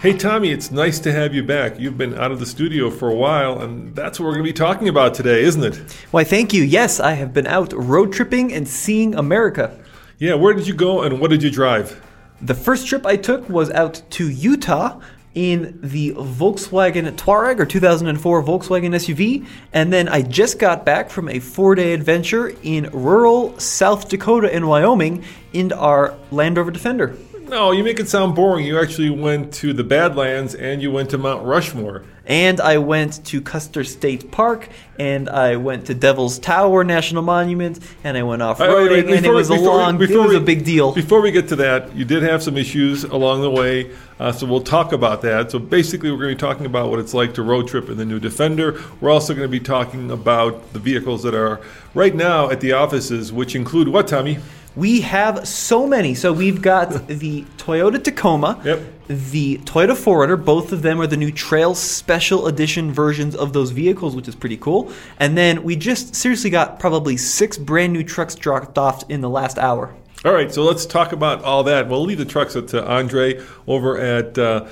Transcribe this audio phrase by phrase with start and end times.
[0.00, 1.80] Hey, Tommy, it's nice to have you back.
[1.80, 4.48] You've been out of the studio for a while, and that's what we're going to
[4.48, 5.76] be talking about today, isn't it?
[6.12, 6.62] Why, thank you.
[6.62, 9.76] Yes, I have been out road tripping and seeing America.
[10.18, 12.00] Yeah, where did you go and what did you drive?
[12.40, 15.00] The first trip I took was out to Utah
[15.34, 21.28] in the Volkswagen Touareg or 2004 Volkswagen SUV, and then I just got back from
[21.28, 27.16] a four day adventure in rural South Dakota and Wyoming in our Land Rover Defender.
[27.48, 28.66] No, you make it sound boring.
[28.66, 32.04] You actually went to the Badlands and you went to Mount Rushmore.
[32.26, 34.68] And I went to Custer State Park,
[34.98, 39.30] and I went to Devil's Tower National Monument, and I went off roading, and it
[39.30, 40.92] was a long, it was we, a big deal.
[40.92, 44.46] Before we get to that, you did have some issues along the way, uh, so
[44.46, 45.50] we'll talk about that.
[45.50, 47.96] So basically, we're going to be talking about what it's like to road trip in
[47.96, 48.78] the new Defender.
[49.00, 51.62] We're also going to be talking about the vehicles that are
[51.94, 54.36] right now at the offices, which include what, Tommy?
[54.78, 56.14] We have so many.
[56.14, 58.80] So we've got the Toyota Tacoma, Yep.
[59.08, 60.44] the Toyota 4Runner.
[60.44, 64.34] Both of them are the new Trail Special Edition versions of those vehicles, which is
[64.36, 64.92] pretty cool.
[65.18, 69.28] And then we just seriously got probably six brand new trucks dropped off in the
[69.30, 69.94] last hour.
[70.24, 71.88] All right, so let's talk about all that.
[71.88, 74.66] We'll leave the trucks to Andre over at uh,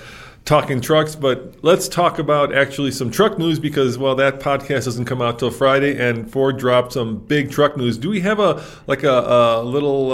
[0.47, 5.07] Talking Trucks, but let's talk about actually some truck news because well, that podcast doesn't
[5.07, 7.99] come out till Friday, and Ford dropped some big truck news.
[7.99, 10.13] Do we have a like a, a little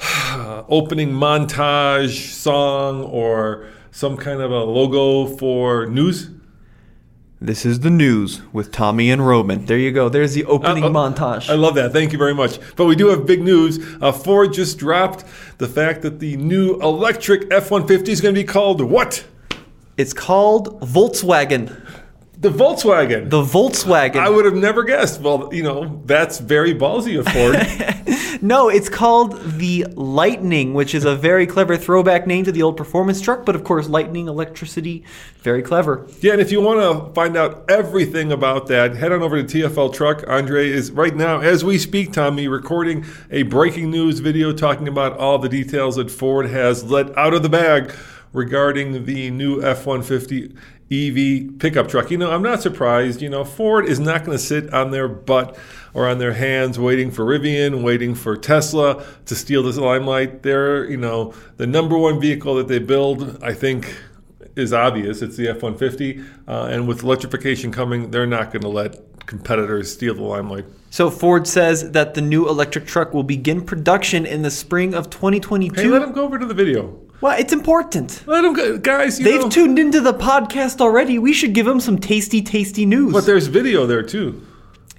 [0.00, 6.33] uh, opening montage song or some kind of a logo for news?
[7.40, 9.66] This is the news with Tommy and Roman.
[9.66, 10.08] There you go.
[10.08, 11.50] There's the opening Uh, uh, montage.
[11.50, 11.92] I love that.
[11.92, 12.58] Thank you very much.
[12.76, 13.78] But we do have big news.
[14.00, 15.24] Uh, Ford just dropped
[15.58, 19.24] the fact that the new electric F 150 is going to be called what?
[19.96, 21.83] it's called Volkswagen.
[22.38, 23.30] The Volkswagen.
[23.30, 24.16] The Volkswagen.
[24.16, 25.20] I would have never guessed.
[25.20, 27.56] Well, you know, that's very ballsy of Ford.
[28.42, 32.76] No, it's called the Lightning, which is a very clever throwback name to the old
[32.76, 35.02] performance truck, but of course, lightning, electricity,
[35.38, 36.06] very clever.
[36.20, 39.44] yeah, and if you want to find out everything about that, head on over to
[39.44, 40.24] TFL Truck.
[40.28, 45.16] Andre is right now, as we speak, Tommy, recording a breaking news video talking about
[45.16, 47.94] all the details that Ford has let out of the bag
[48.34, 50.54] regarding the new F 150
[50.92, 52.10] EV pickup truck.
[52.10, 53.22] You know, I'm not surprised.
[53.22, 55.56] You know, Ford is not going to sit on their butt
[55.94, 60.42] or on their hands waiting for Rivian, waiting for Tesla to steal this limelight.
[60.42, 63.96] They're, you know, the number one vehicle that they build, I think,
[64.56, 65.22] is obvious.
[65.22, 66.22] It's the F 150.
[66.46, 70.66] Uh, and with electrification coming, they're not going to let competitors steal the limelight.
[70.90, 75.10] So Ford says that the new electric truck will begin production in the spring of
[75.10, 75.80] 2022.
[75.80, 77.00] Hey, let them go over to the video.
[77.24, 78.22] Well, it's important.
[78.26, 79.18] Let them go, guys.
[79.18, 81.18] You They've know, tuned into the podcast already.
[81.18, 83.14] We should give them some tasty, tasty news.
[83.14, 84.46] but there's video there too.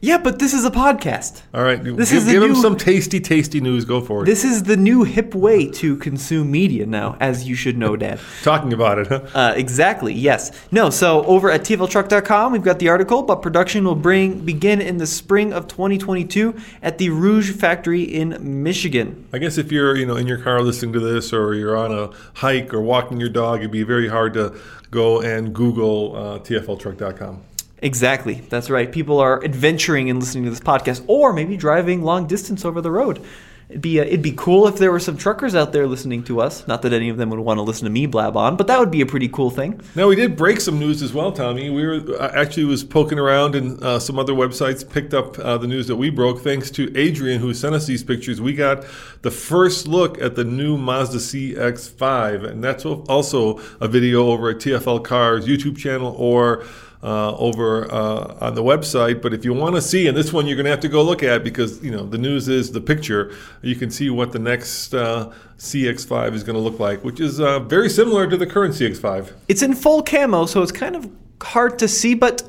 [0.01, 1.41] Yeah, but this is a podcast.
[1.53, 3.85] All right, This give, is the give them some tasty, tasty news.
[3.85, 4.25] Go for it.
[4.25, 8.19] This is the new hip way to consume media now, as you should know, Dad.
[8.43, 9.21] Talking about it, huh?
[9.33, 10.13] Uh, exactly.
[10.13, 10.51] Yes.
[10.71, 10.89] No.
[10.89, 13.23] So over at TFLTruck.com, we've got the article.
[13.23, 18.63] But production will bring begin in the spring of 2022 at the Rouge factory in
[18.63, 19.27] Michigan.
[19.33, 21.91] I guess if you're, you know, in your car listening to this, or you're on
[21.91, 24.55] a hike or walking your dog, it'd be very hard to
[24.91, 27.41] go and Google uh, TFLTruck.com.
[27.79, 28.35] Exactly.
[28.49, 28.91] That's right.
[28.91, 32.91] People are adventuring and listening to this podcast, or maybe driving long distance over the
[32.91, 33.23] road.
[33.67, 36.39] It'd be uh, it'd be cool if there were some truckers out there listening to
[36.39, 36.67] us.
[36.67, 38.79] Not that any of them would want to listen to me blab on, but that
[38.79, 39.81] would be a pretty cool thing.
[39.95, 41.71] Now we did break some news as well, Tommy.
[41.71, 45.57] We were uh, actually was poking around and uh, some other websites picked up uh,
[45.57, 46.41] the news that we broke.
[46.41, 48.85] Thanks to Adrian who sent us these pictures, we got
[49.23, 54.57] the first look at the new Mazda CX-5, and that's also a video over at
[54.57, 56.63] TFL Cars YouTube channel or
[57.05, 59.21] uh, over uh, on the website.
[59.21, 61.03] But if you want to see, and this one you're going to have to go
[61.03, 63.33] look at because you know the news is the picture.
[63.61, 67.39] You can see what the next uh, CX5 is going to look like, which is
[67.39, 69.31] uh, very similar to the current CX5.
[69.47, 71.09] It's in full camo, so it's kind of
[71.41, 72.41] hard to see, but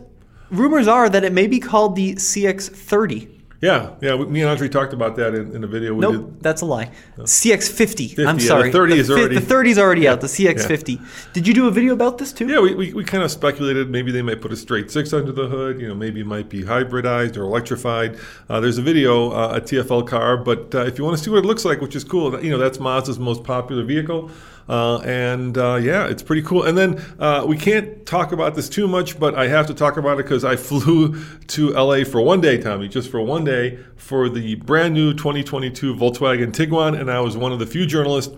[0.51, 3.36] rumors are that it may be called the CX30.
[3.61, 4.15] Yeah, yeah.
[4.15, 6.43] we- Me and Andre talked about that in, in a video we Nope, did.
[6.43, 6.91] that's a lie.
[7.19, 8.19] CX50.
[8.19, 8.73] I'm yeah, the sorry.
[8.73, 10.21] 30 is already- The 30 is already out.
[10.21, 11.01] The CX50.
[11.33, 12.47] Did you do a video about this too?
[12.49, 15.33] Yeah, we, we, we kind of speculated maybe they might put a straight six under
[15.33, 15.81] the hood.
[15.81, 18.19] You know, maybe it might be hybridized or electrified.
[18.49, 21.31] Uh, there's a video, uh, a TFL car, but uh, if you want to see
[21.31, 24.31] what it looks like, which is cool, you know, that's Mazda's most popular vehicle.
[24.69, 26.65] Uh, and uh, yeah, it's pretty cool.
[26.65, 29.97] And then uh, we can't talk about this too much, but I have to talk
[29.97, 33.79] about it because I flew to LA for one day, Tommy, just for one day
[33.97, 38.35] for the brand new 2022 Volkswagen Tiguan, and I was one of the few journalists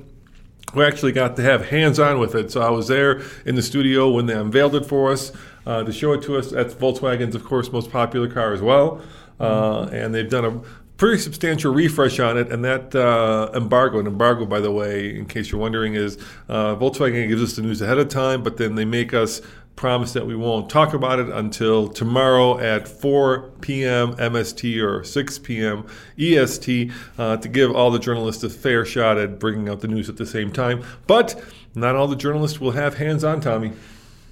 [0.74, 2.50] we actually got to have hands on with it.
[2.52, 5.32] So I was there in the studio when they unveiled it for us
[5.66, 6.50] uh, to show it to us.
[6.50, 9.00] That's Volkswagen's, of course, most popular car as well.
[9.40, 10.60] Uh, and they've done a
[10.98, 12.52] pretty substantial refresh on it.
[12.52, 16.18] And that uh, embargo, an embargo, by the way, in case you're wondering, is
[16.48, 19.40] uh, Volkswagen gives us the news ahead of time, but then they make us
[19.76, 24.12] promise that we won't talk about it until tomorrow at 4 p.m.
[24.16, 25.86] MST or 6 p.m.
[26.18, 30.08] EST uh, to give all the journalists a fair shot at bringing out the news
[30.08, 30.82] at the same time.
[31.06, 31.40] But
[31.76, 33.72] not all the journalists will have hands on, Tommy.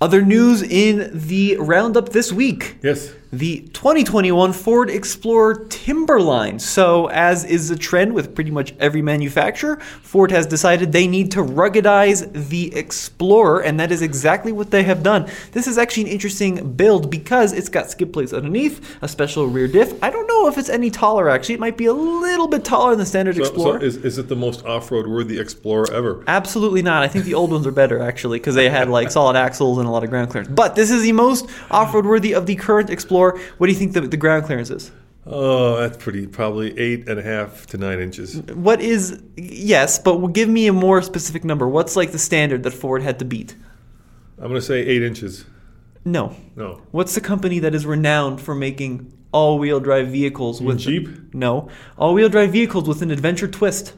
[0.01, 2.77] Other news in the roundup this week.
[2.83, 3.13] Yes.
[3.39, 6.59] The 2021 Ford Explorer Timberline.
[6.59, 11.31] So, as is the trend with pretty much every manufacturer, Ford has decided they need
[11.33, 15.29] to ruggedize the Explorer, and that is exactly what they have done.
[15.53, 19.69] This is actually an interesting build because it's got skid plates underneath, a special rear
[19.69, 20.03] diff.
[20.03, 21.55] I don't know if it's any taller actually.
[21.57, 23.83] It might be a little bit taller than the standard So, so Explorer.
[23.83, 26.25] is, is it the most off road worthy Explorer ever?
[26.27, 27.03] Absolutely not.
[27.03, 29.87] I think the old ones are better actually because they had like solid axles and
[29.87, 30.51] a lot of ground clearance.
[30.51, 33.26] But this is the most off-road worthy of the current Explorer.
[33.33, 34.91] What do you think the, the ground clearance is?
[35.27, 36.27] Oh, that's pretty.
[36.27, 38.41] Probably eight and a half to nine inches.
[38.43, 41.67] What is yes, but give me a more specific number.
[41.67, 43.57] What's like the standard that Ford had to beat?
[44.39, 45.45] I'm going to say eight inches.
[46.05, 46.37] No.
[46.55, 46.83] No.
[46.93, 51.35] What's the company that is renowned for making all-wheel drive vehicles with Jeep?
[51.35, 51.69] No,
[51.99, 53.93] all-wheel drive vehicles with an adventure twist.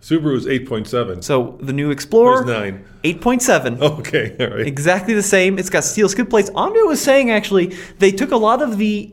[0.00, 1.24] Subaru is 8.7.
[1.24, 2.84] So the new Explorer, Where's nine?
[3.02, 3.78] eight point seven.
[3.82, 4.66] Okay, all right.
[4.66, 5.58] Exactly the same.
[5.58, 6.50] It's got steel skid plates.
[6.54, 9.12] Andre was saying actually they took a lot of the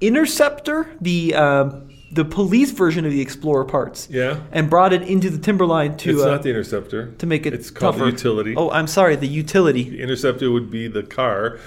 [0.00, 4.40] Interceptor, the um, the police version of the Explorer parts, Yeah.
[4.52, 7.12] and brought it into the Timberline to It's uh, not the Interceptor.
[7.18, 8.06] to make it It's called tougher.
[8.06, 8.54] the Utility.
[8.56, 9.90] Oh, I'm sorry, the utility.
[9.90, 11.58] The Interceptor would be the car.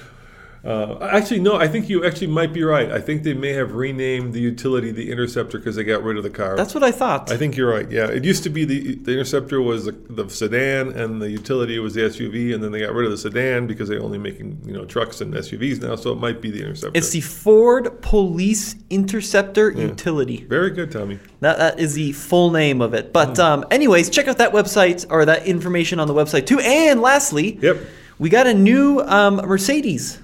[0.63, 1.55] Uh, actually, no.
[1.55, 2.91] I think you actually might be right.
[2.91, 6.23] I think they may have renamed the Utility the Interceptor because they got rid of
[6.23, 6.55] the car.
[6.55, 7.31] That's what I thought.
[7.31, 7.89] I think you're right.
[7.89, 11.79] Yeah, it used to be the the Interceptor was the, the sedan and the Utility
[11.79, 14.61] was the SUV, and then they got rid of the sedan because they're only making
[14.63, 15.95] you know trucks and SUVs now.
[15.95, 16.91] So it might be the Interceptor.
[16.95, 20.45] it's the Ford Police Interceptor Utility.
[20.47, 21.17] very good, Tommy.
[21.39, 23.11] That, that is the full name of it.
[23.11, 26.59] But um, anyways, check out that website or that information on the website too.
[26.59, 27.77] And lastly, Yep,
[28.19, 30.19] we got a new um, Mercedes.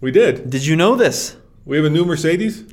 [0.00, 0.50] We did.
[0.50, 1.36] Did you know this?
[1.64, 2.64] We have a new Mercedes.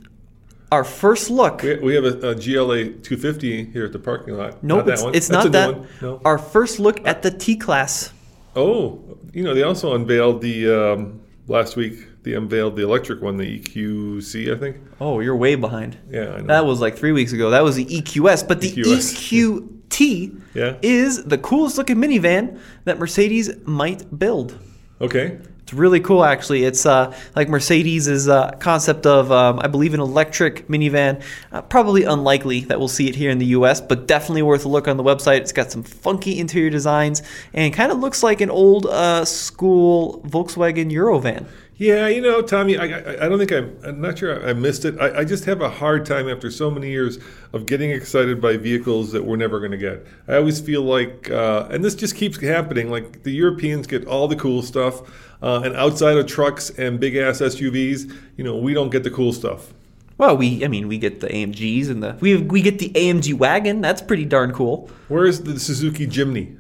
[0.72, 1.62] Our first look.
[1.62, 4.64] We, we have a, a GLA 250 here at the parking lot.
[4.64, 5.16] Nope, not it's, that one.
[5.16, 6.02] it's not that.
[6.02, 6.22] No.
[6.26, 8.12] Our first look at the T class.
[8.56, 9.02] Oh,
[9.34, 12.08] you know, they also unveiled the um, last week.
[12.24, 14.78] They unveiled the electric one, the EQC, I think.
[15.00, 15.98] Oh, you're way behind.
[16.10, 16.48] Yeah, I know.
[16.48, 17.52] That was like three weeks ago.
[17.52, 19.62] That was the EQS, but the EQS.
[19.92, 20.78] EQT Yeah.
[20.82, 24.58] is the coolest looking minivan that Mercedes might build.
[25.00, 25.38] Okay.
[25.66, 26.64] It's really cool, actually.
[26.64, 31.24] It's uh, like Mercedes' uh, concept of, um, I believe, an electric minivan.
[31.52, 34.68] Uh, probably unlikely that we'll see it here in the U.S., but definitely worth a
[34.68, 35.38] look on the website.
[35.40, 40.22] It's got some funky interior designs and kind of looks like an old uh, school
[40.28, 41.48] Volkswagen Eurovan.
[41.78, 44.86] Yeah, you know, Tommy, I, I, I don't think I'm, I'm not sure I missed
[44.86, 44.98] it.
[44.98, 47.20] I, I just have a hard time after so many years
[47.52, 50.06] of getting excited by vehicles that we're never going to get.
[50.30, 54.30] I always feel like, uh, and this just keeps happening, like the Europeans get all
[54.30, 55.02] the cool stuff,
[55.42, 59.12] uh, and outside of trucks and big ass SUVs, you know, we don't get the
[59.12, 59.74] cool stuff.
[60.18, 63.34] Well, we, I mean, we get the AMGs and the we we get the AMG
[63.34, 63.82] wagon.
[63.82, 64.90] That's pretty darn cool.
[65.10, 66.58] Where is the Suzuki Jimny?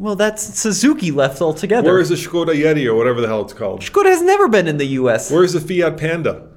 [0.00, 1.90] Well, that's Suzuki left altogether.
[1.90, 3.82] Where is the Skoda Yeti or whatever the hell it's called?
[3.82, 5.30] Skoda has never been in the U.S.
[5.30, 6.48] Where's the Fiat Panda?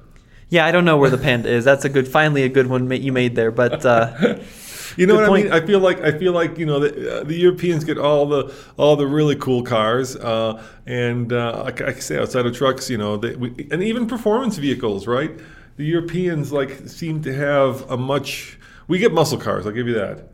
[0.50, 1.66] yeah, I don't know where the Panda is.
[1.66, 3.52] That's a good, finally a good one you made there.
[3.52, 4.38] But uh,
[4.98, 5.48] You know Good what point.
[5.48, 5.64] I mean?
[5.64, 8.54] I feel like I feel like you know the, uh, the Europeans get all the
[8.78, 12.98] all the really cool cars, uh, and uh, like I say, outside of trucks, you
[12.98, 15.32] know, they, we, and even performance vehicles, right?
[15.78, 18.60] The Europeans like seem to have a much.
[18.88, 19.66] We get muscle cars.
[19.66, 20.30] I'll give you that,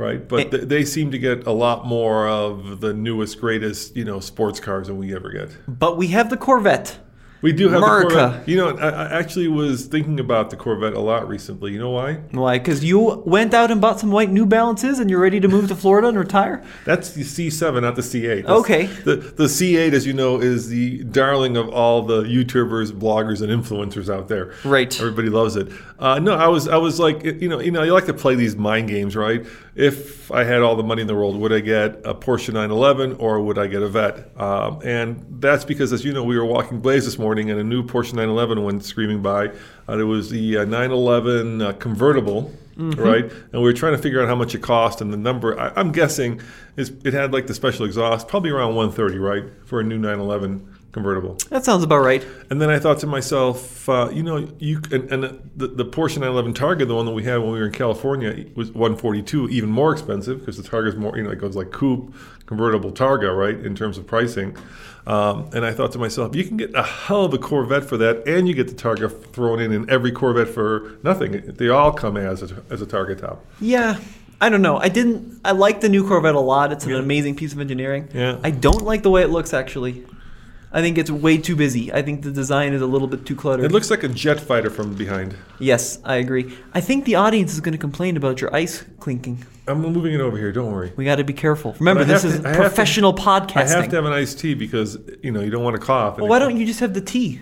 [0.00, 0.26] right?
[0.26, 0.50] But eh.
[0.50, 4.58] th- they seem to get a lot more of the newest, greatest, you know, sports
[4.58, 5.50] cars than we ever get.
[5.68, 6.98] But we have the Corvette.
[7.42, 8.08] We do have America.
[8.08, 8.48] the Corvette.
[8.48, 11.72] You know, I, I actually was thinking about the Corvette a lot recently.
[11.72, 12.16] You know why?
[12.32, 12.58] Why?
[12.58, 15.68] Because you went out and bought some white New Balances and you're ready to move
[15.68, 16.62] to Florida and retire?
[16.84, 18.42] That's the C7, not the C8.
[18.42, 18.86] That's- Okay.
[18.86, 23.50] The the C8, as you know, is the darling of all the YouTubers, bloggers, and
[23.50, 24.52] influencers out there.
[24.62, 24.94] Right.
[25.00, 25.68] Everybody loves it.
[26.00, 28.34] Uh, no, I was I was like, you know, you know, you like to play
[28.34, 29.44] these mind games, right?
[29.74, 33.16] If I had all the money in the world, would I get a Porsche 911
[33.16, 34.40] or would I get a Vet?
[34.40, 37.64] Um, and that's because, as you know, we were walking Blaze this morning, and a
[37.64, 39.48] new Porsche 911 went screaming by.
[39.88, 42.50] Uh, it was the uh, 911 uh, convertible.
[42.76, 45.58] Right, and we were trying to figure out how much it cost, and the number
[45.60, 46.40] I, I'm guessing
[46.78, 50.66] is it had like the special exhaust, probably around 130, right, for a new 911
[50.92, 51.36] convertible.
[51.50, 52.26] That sounds about right.
[52.50, 56.18] And then I thought to myself, uh, you know, you and, and the, the Porsche
[56.18, 59.70] 911 Targa, the one that we had when we were in California, was 142, even
[59.70, 62.14] more expensive because the Targa is more, you know, it goes like coupe
[62.46, 64.56] convertible Targa, right, in terms of pricing.
[65.06, 67.96] Um, and I thought to myself, you can get a hell of a Corvette for
[67.96, 71.40] that, and you get the Targa thrown in in every Corvette for nothing.
[71.46, 73.44] They all come as a, as a Targa top.
[73.60, 73.98] Yeah.
[74.42, 74.78] I don't know.
[74.78, 75.38] I didn't.
[75.44, 76.72] I like the new Corvette a lot.
[76.72, 78.08] It's an amazing piece of engineering.
[78.14, 78.38] Yeah.
[78.42, 80.06] I don't like the way it looks actually.
[80.72, 81.92] I think it's way too busy.
[81.92, 83.64] I think the design is a little bit too cluttered.
[83.64, 85.34] It looks like a jet fighter from behind.
[85.58, 86.54] yes, I agree.
[86.74, 89.44] I think the audience is going to complain about your ice clinking.
[89.66, 90.52] I'm moving it over here.
[90.52, 90.92] Don't worry.
[90.96, 91.74] We got to be careful.
[91.80, 93.56] Remember, this is to- I have to- professional podcasting.
[93.56, 96.18] I have to have an iced tea because you know you don't want to cough.
[96.18, 97.40] well, why don't you just have the tea?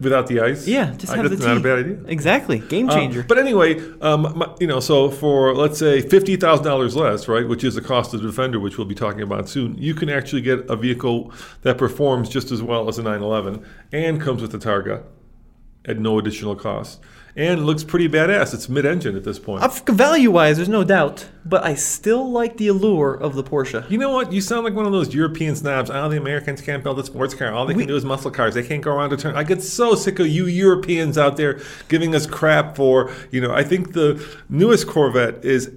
[0.00, 0.66] Without the ice?
[0.66, 1.48] Yeah, just I- have the that's tea.
[1.48, 1.98] not a bad idea.
[2.08, 3.24] Exactly, game Uh, changer.
[3.28, 7.46] but anyway, um, my, you know, so for let's say fifty thousand dollars less, right,
[7.48, 10.08] which is the cost of the Defender, which we'll be talking about soon, you can
[10.10, 11.32] actually get a vehicle
[11.62, 15.02] that performs just as well as a 911 and comes with the Targa
[15.86, 17.00] at no additional cost,
[17.36, 18.54] and looks pretty badass.
[18.54, 19.64] It's mid-engine at this point.
[19.88, 23.88] Value wise, there's no doubt, but I still like the allure of the Porsche.
[23.90, 24.32] You know what?
[24.32, 25.90] You sound like one of those European snobs.
[25.90, 27.52] Oh, the Americans can't build a sports car.
[27.52, 28.54] All they We- can do is muscle cars.
[28.54, 29.34] They can't go around to turn.
[29.36, 33.52] I get so sick of you Europeans out there giving us crap for, you know,
[33.52, 35.70] I think the newest Corvette is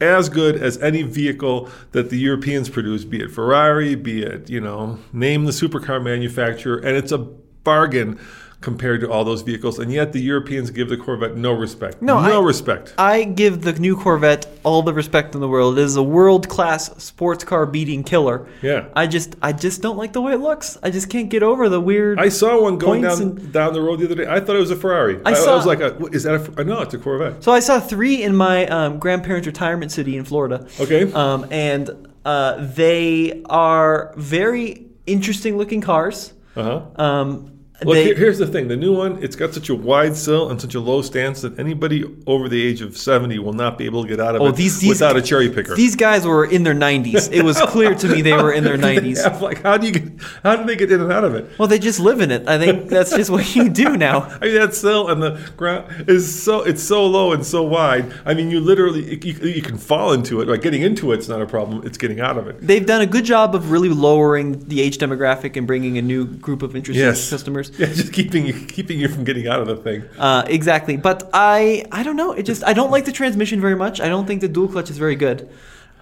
[0.00, 4.60] as good as any vehicle that the Europeans produce, be it Ferrari, be it, you
[4.60, 8.18] know, name the supercar manufacturer, and it's a bargain
[8.66, 9.78] compared to all those vehicles.
[9.78, 12.02] And yet the Europeans give the Corvette no respect.
[12.02, 12.94] No, no I- respect.
[12.98, 15.78] I give the new Corvette all the respect in the world.
[15.78, 18.44] It is a world class sports car beating killer.
[18.62, 18.86] Yeah.
[18.96, 20.76] I just I just don't like the way it looks.
[20.82, 23.80] I just can't get over the weird I saw one going down and- down the
[23.80, 24.26] road the other day.
[24.28, 25.20] I thought it was a Ferrari.
[25.24, 26.64] I I, saw- was like, a, what, is that a?
[26.64, 27.44] No, it's a Corvette.
[27.44, 30.66] So I saw three in my um, grandparents' retirement city in Florida.
[30.80, 31.12] Okay.
[31.12, 36.32] Um, and uh, they are very interesting looking cars.
[36.56, 36.62] Uh
[36.96, 37.04] huh.
[37.04, 37.52] Um,
[37.84, 40.58] Look, they, here's the thing: the new one, it's got such a wide sill and
[40.60, 44.02] such a low stance that anybody over the age of seventy will not be able
[44.02, 45.74] to get out of oh, it these, these without a cherry picker.
[45.74, 47.30] These guys were in their 90s.
[47.30, 49.16] It was clear to me they were in their 90s.
[49.16, 50.22] Yeah, like, how do you get?
[50.42, 51.50] How do they get in and out of it?
[51.58, 52.48] Well, they just live in it.
[52.48, 54.22] I think that's just what you do now.
[54.40, 58.12] I mean, that sill and the ground is so it's so low and so wide.
[58.24, 60.48] I mean, you literally you, you can fall into it.
[60.48, 61.86] Like getting into it's not a problem.
[61.86, 62.60] It's getting out of it.
[62.60, 66.24] They've done a good job of really lowering the age demographic and bringing a new
[66.26, 67.65] group of interested Yes, customers.
[67.78, 70.04] Yeah, just keeping you keeping you from getting out of the thing.
[70.18, 72.32] Uh, exactly, but I I don't know.
[72.32, 74.00] It just I don't like the transmission very much.
[74.00, 75.48] I don't think the dual clutch is very good.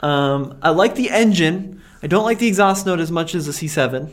[0.00, 1.80] Um, I like the engine.
[2.02, 4.10] I don't like the exhaust note as much as the C7.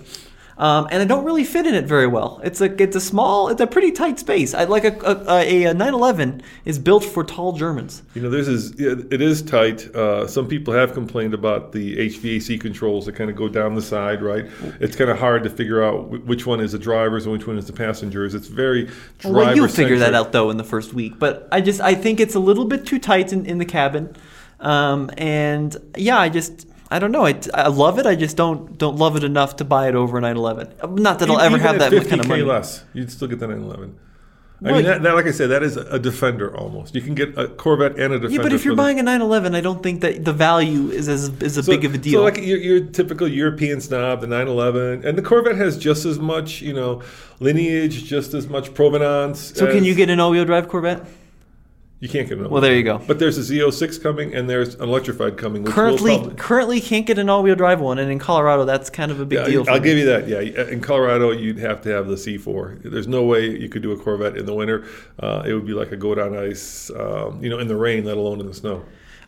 [0.61, 2.39] Um, and I don't really fit in it very well.
[2.43, 4.53] It's a it's a small, it's a pretty tight space.
[4.53, 8.03] I like a a, a, a 911 is built for tall Germans.
[8.13, 9.87] You know, this is it is tight.
[9.95, 13.81] Uh, some people have complained about the HVAC controls that kind of go down the
[13.81, 14.45] side, right?
[14.79, 17.57] It's kind of hard to figure out which one is the drivers and which one
[17.57, 18.35] is the passengers.
[18.35, 18.87] It's very
[19.17, 21.17] driver Well, you'll figure that out though in the first week.
[21.17, 24.15] But I just I think it's a little bit too tight in, in the cabin,
[24.59, 27.25] um, and yeah, I just I don't know.
[27.25, 28.05] I, I love it.
[28.05, 31.01] I just don't don't love it enough to buy it over a 911.
[31.01, 32.43] Not that I'll ever have that kind of money.
[32.43, 32.83] less.
[32.93, 33.97] You'd still get the 911.
[34.63, 36.93] I mean, that, that, like I said, that is a Defender almost.
[36.93, 38.29] You can get a Corvette and a Defender.
[38.29, 41.29] Yeah, but if you're buying a 911, I don't think that the value is as
[41.41, 42.19] is a So- big of a deal.
[42.19, 46.19] So like your, your typical European snob, the 911, and the Corvette has just as
[46.19, 47.01] much, you know,
[47.39, 49.39] lineage, just as much provenance.
[49.57, 51.07] So can you get an all-wheel drive Corvette?
[52.01, 52.97] You can't get an Well, there you go.
[52.97, 55.61] But there's a Z06 coming, and there's an electrified coming.
[55.61, 59.11] Which Currently, probably- currently can't get an all-wheel drive one, and in Colorado, that's kind
[59.11, 59.63] of a big Yeah, deal.
[59.65, 59.83] For I'll me.
[59.83, 60.27] give you that.
[60.27, 62.79] Yeah, in Colorado, you'd have to have the C4.
[62.83, 64.83] There's no way you could do a Corvette in the winter.
[65.19, 68.03] Uh, it would be like a go down ice, um, you know, in the rain,
[68.03, 68.81] let alone in the snow.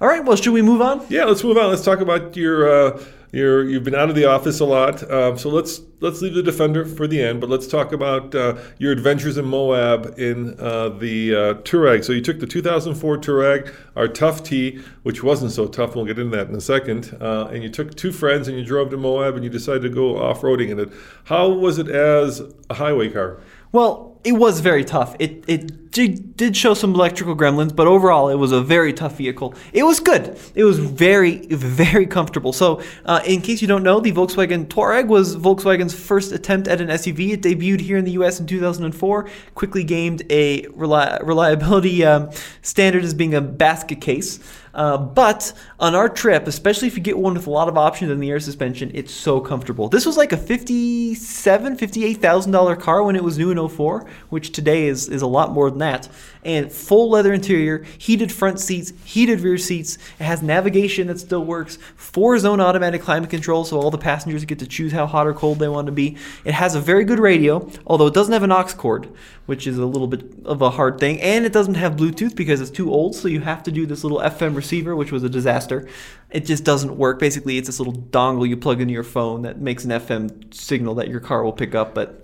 [0.03, 1.05] All right, well, should we move on?
[1.07, 1.69] Yeah, let's move on.
[1.69, 5.09] Let's talk about your uh, your you've been out of the office a lot.
[5.09, 7.39] Um, so let's let's leave the defender for the end.
[7.39, 12.03] But let's talk about uh, your adventures in Moab in uh, the uh, Touareg.
[12.03, 15.95] So you took the 2004 Touareg, our tough T, which wasn't so tough.
[15.95, 17.15] We'll get into that in a second.
[17.21, 19.89] Uh, and you took two friends and you drove to Moab and you decided to
[19.89, 20.89] go off roading in it.
[21.23, 23.39] How was it as a highway car?
[23.71, 25.15] Well, it was very tough.
[25.19, 29.17] It it did, did show some electrical gremlins, but overall, it was a very tough
[29.17, 29.53] vehicle.
[29.73, 30.39] It was good.
[30.55, 32.53] It was very very comfortable.
[32.53, 36.81] So, uh, in case you don't know, the Volkswagen Touareg was Volkswagen's first attempt at
[36.81, 37.33] an SUV.
[37.33, 38.39] It debuted here in the U.S.
[38.39, 39.29] in 2004.
[39.55, 44.39] Quickly gained a reli- reliability um, standard as being a basket case.
[44.73, 48.09] Uh, but on our trip, especially if you get one with a lot of options
[48.09, 49.87] in the air suspension, it's so comfortable.
[49.87, 54.07] This was like a fifty-seven, fifty-eight thousand dollar car when it was new in 04,
[54.29, 56.09] which today is is a lot more than that.
[56.43, 59.97] And full leather interior, heated front seats, heated rear seats.
[60.19, 64.59] It has navigation that still works, four-zone automatic climate control, so all the passengers get
[64.59, 66.17] to choose how hot or cold they want to be.
[66.43, 69.09] It has a very good radio, although it doesn't have an aux cord,
[69.45, 72.59] which is a little bit of a hard thing, and it doesn't have Bluetooth because
[72.59, 73.15] it's too old.
[73.15, 75.87] So you have to do this little FM receiver, which was a disaster.
[76.29, 77.19] It just doesn't work.
[77.19, 80.95] Basically, it's this little dongle you plug into your phone that makes an FM signal
[80.95, 82.22] that your car will pick up, but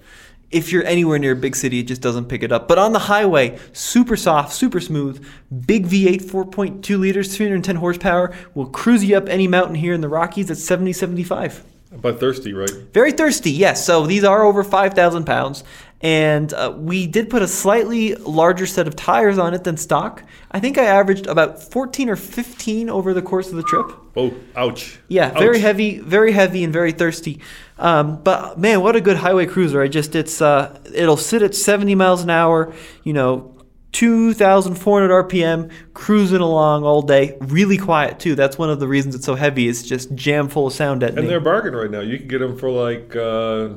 [0.51, 2.67] if you're anywhere near a big city, it just doesn't pick it up.
[2.67, 5.25] But on the highway, super soft, super smooth,
[5.65, 10.09] big V8, 4.2 liters, 310 horsepower, will cruise you up any mountain here in the
[10.09, 11.63] Rockies at 70, 75.
[11.91, 12.69] But thirsty, right?
[12.93, 13.83] Very thirsty, yes.
[13.85, 15.63] So these are over 5,000 pounds.
[16.01, 20.23] And uh, we did put a slightly larger set of tires on it than stock.
[20.49, 23.91] I think I averaged about 14 or 15 over the course of the trip.
[24.15, 24.99] Oh, ouch.
[25.09, 27.41] Yeah, very heavy, very heavy, and very thirsty.
[27.77, 29.81] Um, but man, what a good highway cruiser!
[29.81, 32.73] I just it's uh, it'll sit at 70 miles an hour.
[33.03, 33.55] You know.
[33.91, 37.35] 2,400 RPM, cruising along all day.
[37.41, 38.35] Really quiet too.
[38.35, 39.67] That's one of the reasons it's so heavy.
[39.67, 42.01] It's just jam full of sound at And they're bargain right now.
[42.01, 43.69] You can get them for like uh,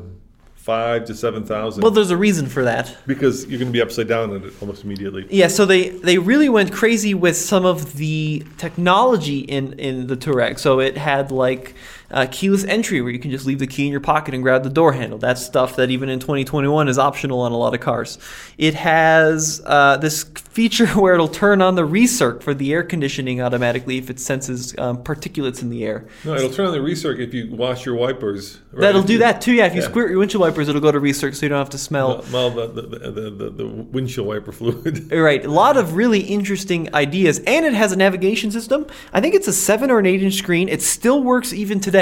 [0.62, 1.82] five to seven thousand.
[1.82, 2.96] Well, there's a reason for that.
[3.06, 5.26] because you're going to be upside down almost immediately.
[5.28, 10.16] Yeah, so they, they really went crazy with some of the technology in, in the
[10.16, 10.60] Touareg.
[10.60, 11.74] So it had like
[12.12, 14.62] uh, keyless entry where you can just leave the key in your pocket and grab
[14.62, 15.18] the door handle.
[15.18, 18.18] That's stuff that even in 2021 is optional on a lot of cars.
[18.58, 23.40] It has uh, this feature where it'll turn on the recirc for the air conditioning
[23.40, 26.06] automatically if it senses um, particulates in the air.
[26.24, 28.58] No, it'll turn on the recirc if you wash your wipers.
[28.72, 28.80] right?
[28.82, 29.52] That'll do that too.
[29.52, 29.88] Yeah, if you Yeah.
[29.88, 32.24] squirt your windshield wipers, it'll go to recirc, so you don't have to smell.
[32.32, 35.10] Well, the, the, the, the, the windshield wiper fluid.
[35.12, 38.86] Right, a lot of really interesting ideas, and it has a navigation system.
[39.12, 40.68] I think it's a seven or an eight inch screen.
[40.68, 42.01] It still works even today,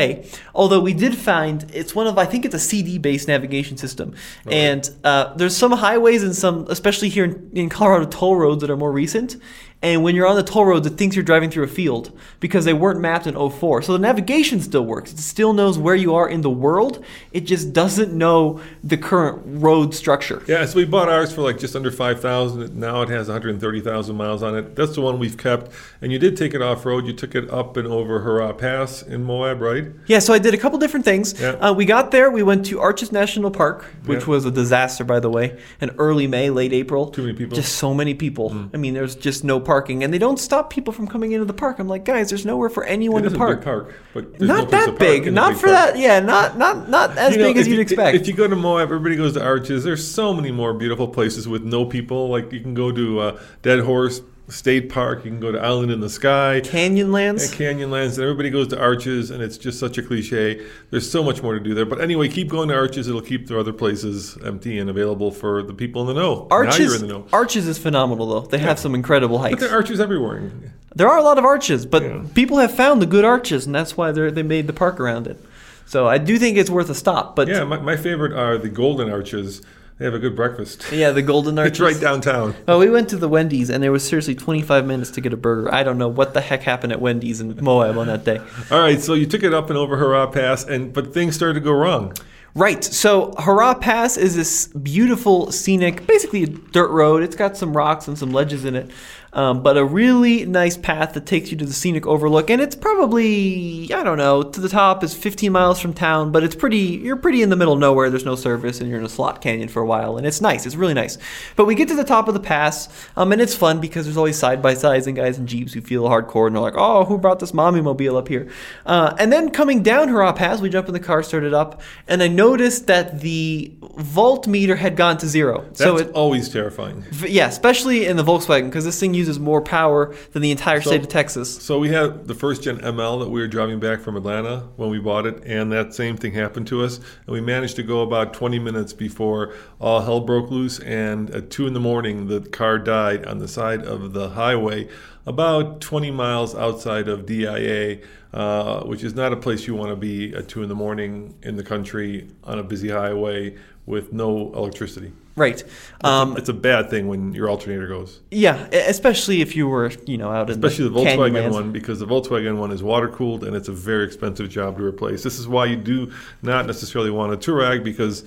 [0.55, 4.15] although we did find it's one of I think it's a CD based navigation system.
[4.51, 8.71] And uh, there's some highways and some, especially here in, in Colorado, toll roads that
[8.71, 9.37] are more recent.
[9.83, 12.67] And when you're on the toll roads, it thinks you're driving through a field because
[12.67, 13.81] they weren't mapped in 04.
[13.81, 15.11] So the navigation still works.
[15.13, 17.03] It still knows where you are in the world.
[17.33, 20.43] It just doesn't know the current road structure.
[20.47, 22.77] yeah, so we bought ours for like just under 5,000.
[22.77, 24.77] Now it has 130,000 miles on it.
[24.77, 25.71] That's the one we've kept.
[26.03, 27.07] And you did take it off road.
[27.07, 29.87] You took it up and over Hurrah Pass in Moab, right?
[30.07, 31.41] Yeah, so I did a couple different things.
[31.41, 31.53] Yeah.
[31.53, 32.31] Uh, we got there.
[32.31, 34.27] We went to Arches National Park, which Yeah.
[34.27, 35.59] was a disaster, by the way.
[35.81, 37.07] In early May, late April.
[37.09, 37.55] Too many people?
[37.57, 37.61] Mm.
[37.63, 38.55] Just so many people.
[38.75, 41.53] I mean, there's just no parking, and they don't stop people from coming into the
[41.55, 41.79] park.
[41.79, 43.61] I'm like, guys, there's nowhere for anyone to a park.
[43.61, 45.33] big park, but Not that big.
[45.33, 45.95] Not for park.
[45.95, 45.99] that.
[45.99, 48.17] Yeah, not not not as You know, big as you'd you- expect.
[48.17, 49.85] If you go to Moab, everybody goes to Arches.
[49.85, 52.29] There's so many more beautiful places with no people.
[52.29, 55.25] Like you can go to uh, Dead Horse State Park.
[55.25, 56.61] You can go to Island in the Sky.
[56.63, 57.53] Canyonlands.
[57.53, 60.67] at Canyonlands, and everybody goes to Arches, and it's just such a cliche.
[60.91, 61.87] There's so much more to do there.
[61.87, 63.09] But anyway, keep going to Arches.
[63.09, 66.49] It'll keep the other places empty and available for the people in the know.
[66.51, 67.27] Arches, in the know.
[67.33, 68.41] Arches is phenomenal though.
[68.47, 69.53] They have some incredible heights.
[69.55, 69.63] But hikes.
[69.71, 70.51] there are arches everywhere.
[70.95, 72.25] There are a lot of arches, but Yeah.
[72.35, 75.27] people have found the good arches, and that's why they they made the park around
[75.27, 75.43] it.
[75.87, 77.35] So I do think it's worth a stop.
[77.37, 79.63] But Yeah, my, my favorite are the Golden Arches.
[80.01, 80.87] They have a good breakfast.
[80.91, 81.73] yeah, the golden arches.
[81.79, 82.55] It's right downtown.
[82.67, 85.37] Oh, we went to the Wendy's and there was seriously 25 minutes to get a
[85.37, 85.73] burger.
[85.75, 88.39] I don't know what the heck happened at Wendy's in Moab on that day.
[88.71, 91.53] All right, so you took it up and over Hurrah Pass, and but things started
[91.55, 92.15] to go wrong.
[92.55, 92.83] Right.
[92.83, 97.23] So Hurrah Pass is this beautiful, scenic, basically a dirt road.
[97.23, 98.91] It's got some rocks and some ledges in it,
[99.33, 102.51] um, but a really nice path that takes you to the scenic overlook.
[102.51, 106.43] And it's probably I don't know to the top is 15 miles from town, but
[106.43, 106.79] it's pretty.
[106.79, 108.11] You're pretty in the middle of nowhere.
[108.11, 110.67] There's no service, and you're in a slot canyon for a while, and it's nice.
[110.67, 111.19] It's really nice.
[111.57, 114.17] But we get to the top of the pass, um, and it's fun because there's
[114.17, 117.05] always side by sides and guys in jeeps who feel hardcore and they're like, "Oh,
[117.05, 118.49] who brought this mommy mobile up here?"
[118.87, 121.81] Uh, and then coming down Hurrah Pass, we jump in the car, start it up,
[122.09, 125.63] and I noticed that the volt meter had gone to zero.
[125.63, 127.05] That's so it, always terrifying.
[127.27, 130.91] yeah, especially in the Volkswagen because this thing uses more power than the entire So-
[130.91, 131.57] state of Texas.
[131.57, 134.91] So we had the first gen ML that we were driving back from Atlanta when
[134.91, 136.97] we bought it, and that same thing happened to us.
[137.27, 140.81] And we managed to go about 20 minutes before all hell broke loose.
[140.81, 144.89] And at two in the morning, the car died on the side of the highway,
[145.27, 147.99] about 20 miles outside of DIA,
[148.33, 151.35] uh, which is not a place you want to be at two in the morning
[151.43, 153.55] in the country on a busy highway
[153.87, 155.13] with no electricity.
[155.41, 155.65] Right.
[156.05, 158.21] Um, it's a bad thing when your alternator goes.
[158.31, 161.99] yeah, especially if you were, you know, out in especially the canyon Volkswagen one because
[161.99, 165.23] the Volkswagen one is water cooled and it's a very expensive job to replace.
[165.23, 168.23] This is why you do not necessarily want a Touareg because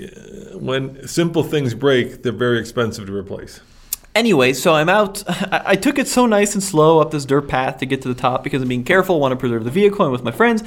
[0.00, 3.60] uh, when simple things break, they're very expensive to replace.
[4.14, 5.22] Anyway, so I'm out.
[5.52, 8.14] I, took it so nice and slow up this dirt path to get to the
[8.14, 10.06] top because I'm being careful, want to preserve the vehicle.
[10.06, 10.64] I'm with my friends,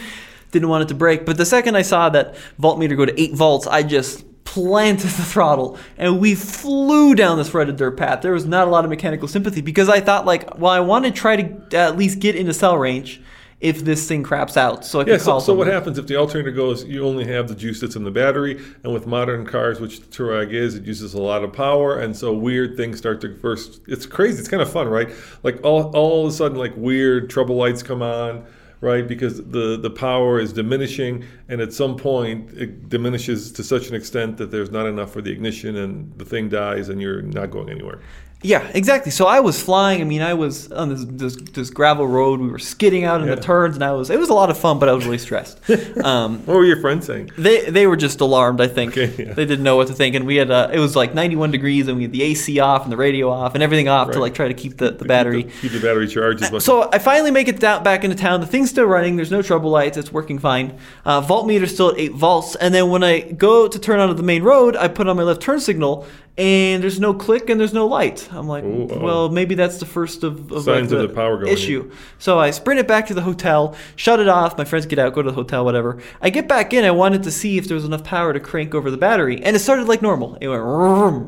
[0.51, 1.25] didn't want it to break.
[1.25, 5.23] But the second I saw that voltmeter go to eight volts, I just planted the
[5.23, 8.23] throttle and we flew down this threaded dirt path.
[8.23, 11.05] There was not a lot of mechanical sympathy because I thought like, well, I want
[11.05, 13.21] to try to at least get into cell range
[13.62, 16.07] if this thing craps out, so I can Yeah, call so, so what happens if
[16.07, 19.45] the alternator goes, you only have the juice that's in the battery, and with modern
[19.45, 22.97] cars, which the Touareg is, it uses a lot of power, and so weird things
[22.97, 25.09] start to first, it's crazy, it's kind of fun, right?
[25.43, 28.45] Like all, all of a sudden, like weird trouble lights come on,
[28.81, 29.07] right?
[29.07, 33.95] Because the, the power is diminishing, and at some point, it diminishes to such an
[33.95, 37.51] extent that there's not enough for the ignition, and the thing dies, and you're not
[37.51, 37.99] going anywhere.
[38.41, 39.12] Yeah, exactly.
[39.12, 39.99] So I was flying.
[39.99, 42.39] I mean, I was on this this, this gravel road.
[42.39, 43.36] We were skidding out in Yeah.
[43.36, 44.10] the turns, and I was.
[44.10, 45.60] It was a lot of fun, but I was really stressed.
[46.06, 47.32] Um, What were your friends saying?
[47.38, 48.62] they they were just alarmed.
[48.62, 49.34] I think Okay, yeah.
[49.34, 51.89] they didn't know what to think, and we had uh, it was like 91 degrees,
[51.89, 54.34] and we had the AC off and the radio off and everything off to like
[54.34, 55.43] try to keep the, the battery.
[55.43, 56.41] Keep the, keep the battery charged.
[56.43, 58.39] as much- So I finally make it down back into town.
[58.39, 59.17] The thing's still running.
[59.17, 59.97] There's no trouble lights.
[59.97, 60.78] It's working fine.
[61.06, 62.56] Uh, voltmeter's still at eight volts.
[62.56, 65.23] And then when I go to turn onto the main road, I put on my
[65.23, 66.08] left turn signal,
[66.39, 68.28] and there's no click and there's no light.
[68.32, 71.38] I'm like, Ooh, well, maybe that's the first of, of Signs like of the power
[71.38, 71.91] going issue.
[72.17, 74.58] So I sprint it back to the hotel, shut it off.
[74.58, 76.02] My friends get out, go to the hotel, whatever.
[76.21, 76.86] I get back in.
[76.86, 79.56] I wanted to see if there was enough power to crank over the battery, and
[79.56, 80.36] it started like normal.
[80.41, 80.63] It went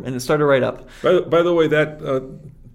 [0.05, 0.87] and it started right up.
[1.03, 2.21] By, the- by the way, that uh,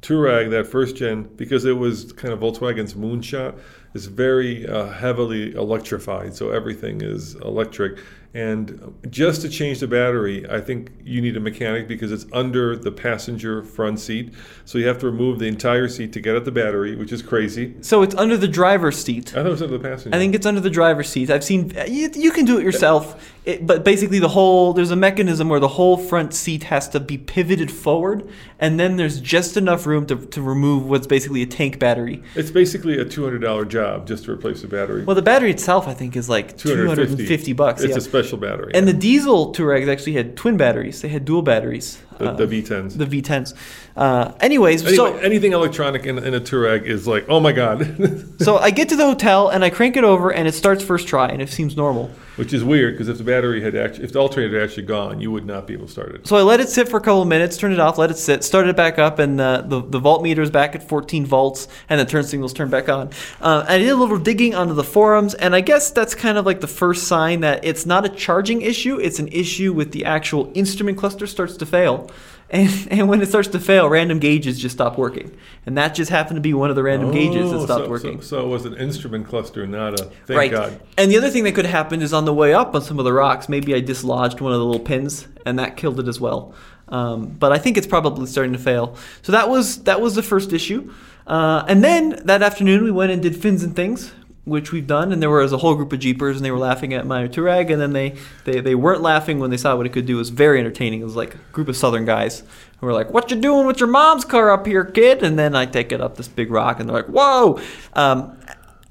[0.03, 3.59] Touareg, that first gen, because it was kind of Volkswagen's moonshot,
[3.95, 6.35] is very uh, heavily electrified.
[6.35, 7.99] So everything is electric.
[8.37, 12.77] And just to change the battery, I think you need a mechanic because it's under
[12.77, 14.35] the passenger front seat.
[14.67, 17.23] So you have to remove the entire seat to get at the battery, which is
[17.23, 17.77] crazy.
[17.81, 19.31] So it's under the driver's seat.
[19.31, 20.15] I thought it was under the passenger.
[20.15, 21.31] I think it's under the driver's seat.
[21.31, 24.97] I've seen you, you can do it yourself, it, but basically the whole there's a
[24.97, 28.29] mechanism where the whole front seat has to be pivoted forward,
[28.59, 32.23] and then there's just enough room to, to remove what's basically a tank battery.
[32.35, 35.05] it's basically a $200 job just to replace the battery.
[35.05, 37.83] Well, the battery itself I think is like 250 bucks.
[37.83, 37.99] It's yeah.
[37.99, 38.73] a special battery.
[38.75, 41.01] and the diesel Touaregs actually had twin batteries.
[41.01, 42.03] They had dual batteries.
[42.19, 42.97] The, the V10s.
[42.97, 43.55] the V10s.
[43.97, 47.97] Uh, anyways, Anyway, so anything electronic in, in a Touareg is like, oh my god,
[48.41, 51.09] so I get to the hotel and I crank it over and it starts first
[51.09, 52.11] try and it seems normal.
[52.37, 55.19] which is weird because if the battery had actually, if the alternator had actually gone,
[55.21, 56.27] you would not be able to start it.
[56.27, 58.19] So I let it sit for a couple of minutes, turned it off, let it
[58.19, 61.67] sit, started it back up, and uh, the the voltmeter is back at 14 volts,
[61.89, 63.09] and the turn signals turned back on.
[63.41, 66.45] Uh, I did a little digging onto the forums, and I guess that's kind of
[66.45, 70.05] like the first sign that it's not a charging issue; it's an issue with the
[70.05, 72.06] actual instrument cluster starts to fail.
[72.49, 76.11] And, and when it starts to fail, random gauges just stop working, and that just
[76.11, 78.21] happened to be one of the random gauges that Oh, stopped so, working.
[78.21, 80.05] So, so it was an instrument cluster, not a.
[80.27, 80.51] Thank right.
[80.51, 80.81] God.
[80.97, 83.05] And the other thing that could happen is on the way up on some of
[83.05, 86.21] the rocks, maybe I dislodged one of the little pins, and that killed it as
[86.21, 86.55] well.
[86.89, 88.97] Um, but I think it's probably starting to fail.
[89.23, 90.93] So that was that was the first issue.
[91.27, 94.13] Uh, and then that afternoon we went and did fins and things,
[94.47, 95.13] which we've done.
[95.13, 97.71] And there was a whole group of jeepers, and they were laughing at my Touareg,
[97.71, 100.15] and then they, they they weren't laughing when they saw what it could do.
[100.15, 101.03] It was very entertaining.
[101.03, 102.43] It was like a group of Southern guys
[102.81, 105.55] who were like, "What you doing with your mom's car up here, kid?" And then
[105.55, 107.61] I take it up this big rock, and they're like, "Whoa!"
[107.93, 108.39] Um,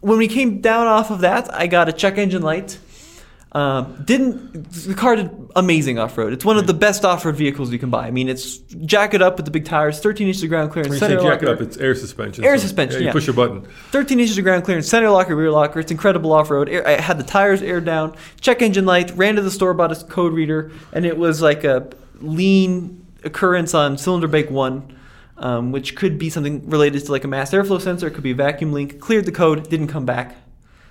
[0.02, 2.78] when we came down off of that, I got a check engine light.
[3.56, 6.34] Um, didn't the car did amazing off road?
[6.34, 8.06] It's one of the best off road vehicles you can buy.
[8.06, 10.89] I mean, it's jack it up with the big tires, 13 inches of ground clearance,
[10.89, 12.44] When you center say jack it locker, up, it's air suspension.
[12.44, 13.65] Air so- suspension, You push a button.
[13.91, 15.80] 13 inches of ground clearance, center locker, rear locker.
[15.80, 16.70] It's incredible off road.
[16.70, 20.04] I had the tires aired down, check engine light, ran to the store, bought a
[20.04, 21.88] code reader, and it was like a
[22.20, 24.91] lean occurrence on cylinder bank one.
[25.38, 28.08] Um, which could be something related to like a mass airflow sensor.
[28.08, 29.02] It could be a vacuum leak.
[29.02, 30.38] Cleared the code, didn't come back.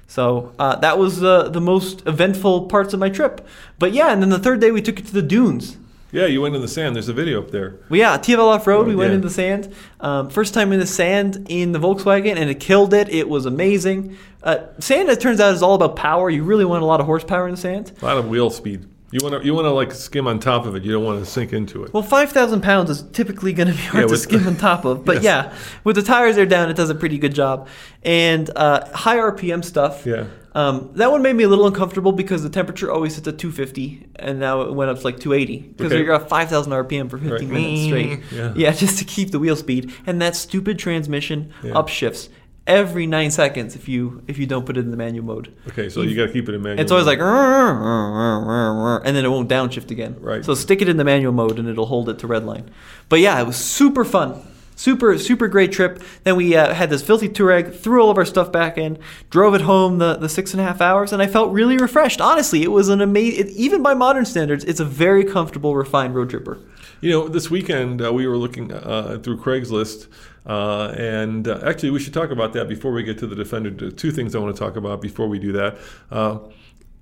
[0.06, 3.46] So uh, that was uh, the most eventful parts of my trip.
[3.78, 5.76] But yeah, and then the third day we took it to the dunes.
[6.12, 6.94] Yeah, you went in the sand.
[6.94, 7.74] There's a video up there.
[7.90, 8.86] Well, yeah, TFL off road.
[8.86, 9.16] We went Yeah.
[9.16, 9.74] in the sand.
[10.00, 13.08] Um, first time in the sand in the Volkswagen, and it killed it.
[13.08, 14.16] It was amazing.
[14.40, 16.30] Uh, sand, it turns out, is all about power.
[16.30, 17.90] You really want a lot of horsepower in the sand.
[18.00, 18.86] A lot of wheel speed.
[19.14, 20.82] You want to you want to like skim on top of it.
[20.82, 21.94] You don't want to sink into it.
[21.94, 25.04] Well, 5,000 pounds is typically going to be hard Yeah, to skim on top of.
[25.04, 25.24] But Yes.
[25.24, 27.68] yeah, with the tires they're down, it does a pretty good job.
[28.02, 30.04] And uh, high RPM stuff.
[30.04, 30.26] Yeah.
[30.56, 34.06] Um, that one made me a little uncomfortable because the temperature always sits at 250,
[34.16, 36.02] and now it went up to like 280 because Okay.
[36.04, 37.48] you're at 5,000 RPM for 15 Right.
[37.48, 38.20] minutes straight.
[38.56, 38.72] Yeah.
[38.72, 39.92] just to keep the wheel speed.
[40.06, 41.72] And that stupid transmission Yeah.
[41.72, 42.28] upshifts
[42.66, 45.54] every nine seconds if you if you don't put it in the manual mode.
[45.68, 46.80] Okay, so you got to keep it in manual.
[46.80, 50.16] It's always like, and then it won't downshift again.
[50.20, 50.44] Right.
[50.44, 52.66] So stick it in the manual mode and it'll hold it to redline.
[53.08, 54.42] But yeah, it was super fun.
[54.76, 56.02] Super, super great trip.
[56.24, 58.98] Then we uh, had this filthy Touareg, threw all of our stuff back in,
[59.30, 62.20] drove it home the, the six and a half hours, and I felt really refreshed.
[62.20, 66.30] Honestly, it was an amazing, even by modern standards, it's a very comfortable, refined road
[66.30, 66.58] tripper.
[67.00, 70.08] You know, this weekend uh, we were looking uh, through Craigslist,
[70.46, 73.90] uh, and uh, actually we should talk about that before we get to the Defender.
[73.90, 75.78] Two things I want to talk about before we do that.
[76.10, 76.38] Uh,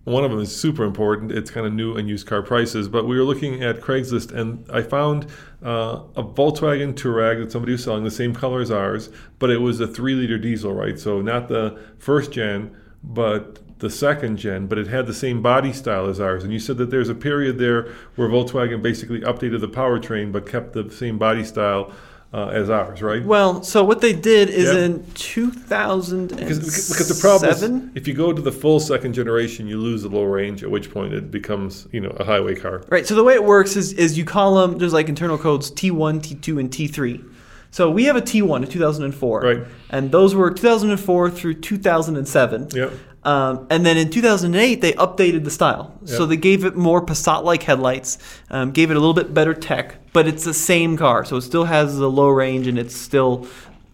[0.04, 1.30] one of them is super important.
[1.30, 4.68] It's kind of new and used car prices, but we were looking at Craigslist, and
[4.68, 5.26] I found
[5.64, 9.58] uh, a Volkswagen Touareg that somebody was selling the same color as ours, but it
[9.58, 10.98] was a three-liter diesel, right?
[10.98, 15.72] So not the first gen, but the second gen, but it had the same body
[15.72, 16.42] style as ours.
[16.42, 20.48] And you said that there's a period there where Volkswagen basically updated the powertrain but
[20.48, 21.92] kept the same body style
[22.32, 23.24] uh, as ours, right?
[23.24, 24.84] Well, so what they did is Yeah.
[24.86, 26.36] in 2007.
[26.48, 30.02] because, because the problem is, if you go to the full second generation, you lose
[30.02, 32.82] the low range, at which point it becomes, you know, a highway car.
[32.88, 33.06] Right.
[33.06, 34.78] So the way it works is is you call them.
[34.78, 37.22] There's like internal codes T1, T2, and T3.
[37.70, 39.40] So we have a T1 in 2004.
[39.40, 39.58] Right.
[39.90, 42.68] And those were 2004 through 2007.
[42.74, 42.92] Yep.
[43.24, 45.96] Um, and then in 2008, they updated the style.
[46.04, 48.18] So they gave it more Passat-like headlights,
[48.50, 51.24] um, gave it a little bit better tech, but it's the same car.
[51.24, 53.46] So it still has the low range, and it's still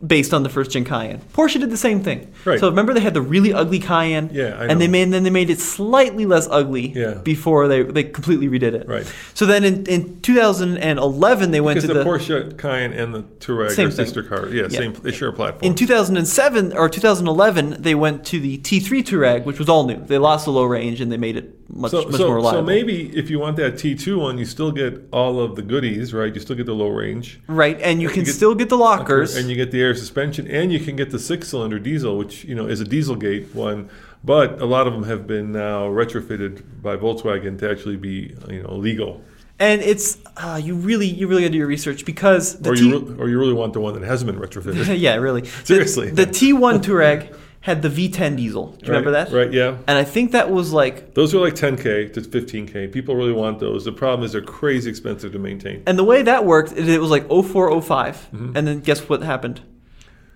[0.06, 1.20] based on the first gen Cayenne.
[1.34, 2.32] Porsche did the same thing.
[2.44, 2.61] Right.
[2.61, 4.70] So remember they had the really ugly Cayenne, Yeah, I know.
[4.72, 7.14] and they made then they made it slightly less ugly Yeah.
[7.14, 8.87] before they they completely redid it.
[8.88, 9.12] Right.
[9.34, 13.22] So then in, in 2011 they went Because to the, the, Porsche Cayenne and the
[13.40, 14.52] Touareg Same are sister cars.
[14.52, 14.78] Yeah, Yeah.
[14.78, 14.92] same.
[14.94, 15.68] They share a platform.
[15.68, 19.96] in 2007 or 2011 they went to the T3 Touareg, which was all new.
[20.04, 22.34] They lost the low range and they made it much so, much so, more so
[22.34, 22.62] reliable.
[22.62, 26.34] maybe if you want that T2 one, you still get all of the goodies, right?
[26.34, 27.40] You still get the low range.
[27.46, 29.37] right, and you can get- still get the lockers.
[29.37, 32.55] and you get the air suspension, and you can get the six-cylinder diesel, which you
[32.55, 33.88] know is a Dieselgate one.
[34.24, 38.62] But a lot of them have been now retrofitted by Volkswagen to actually be you
[38.62, 39.22] know legal.
[39.61, 42.77] And it's uh, you really you really got to do your research because the Or
[42.77, 44.98] T- you, re- or you really want the one that hasn't been retrofitted.
[45.07, 45.44] yeah, really.
[45.64, 46.11] Seriously.
[46.11, 48.68] The, the T1 Touareg had the V10 diesel.
[48.68, 49.33] Do you remember that?
[49.33, 49.79] Right, yeah.
[49.88, 52.92] And I think that was like Those are like 10K to 15K.
[52.92, 53.85] People really want those.
[53.85, 55.83] The problem is they're crazy expensive to maintain.
[55.87, 58.57] And the way that worked, it, it was like 0405, Mm-hmm.
[58.57, 59.61] and then guess what happened?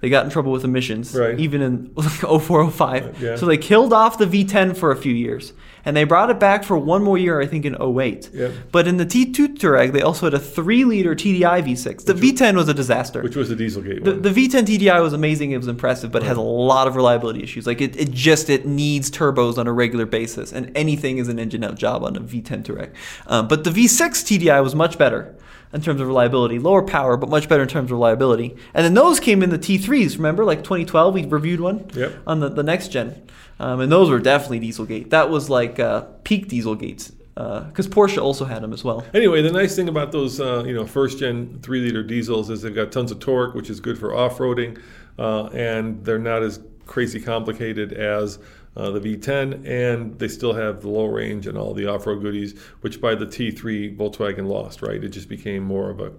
[0.02, 1.38] They got in trouble with emissions, Right.
[1.38, 3.22] even in 0405.
[3.22, 3.36] yeah.
[3.36, 5.52] So they killed off the V10 for a few years,
[5.84, 8.30] and they brought it back for one more year, I think, in 08.
[8.34, 8.52] Yep.
[8.72, 12.04] But in the T2 Touareg, they also had a three-liter TDI V6.
[12.04, 13.22] The V10 was a disaster.
[13.22, 15.52] Which was the Dieselgate The, the V10 TDI was amazing.
[15.52, 17.66] It was impressive, but it has a lot of reliability issues.
[17.66, 21.38] Like it, it just it needs turbos on a regular basis, and anything is an
[21.38, 22.90] engine out job on a V10 Touareg.
[23.28, 25.34] Um, but the V6 TDI was much better
[25.72, 28.56] in terms of reliability, lower power, but much better in terms of reliability.
[28.74, 30.16] And then those came in the T3s.
[30.16, 32.12] Remember, like 2012, we reviewed one Yep.
[32.26, 33.22] on the, the next gen,
[33.58, 35.10] um, and those were definitely Dieselgate.
[35.10, 39.04] That was like uh, peak Dieselgates because Porsche also had them as well.
[39.14, 42.60] Anyway, the nice thing about those, uh, you know, first gen three liter diesels is
[42.62, 44.78] they've got tons of torque, which is good for off roading,
[45.18, 48.38] uh, and they're not as crazy complicated as
[48.76, 52.22] uh, the V10, and they still have the low range and all the off road
[52.22, 55.02] goodies, which by the T3 Volkswagen lost, right?
[55.02, 56.12] It just became more of a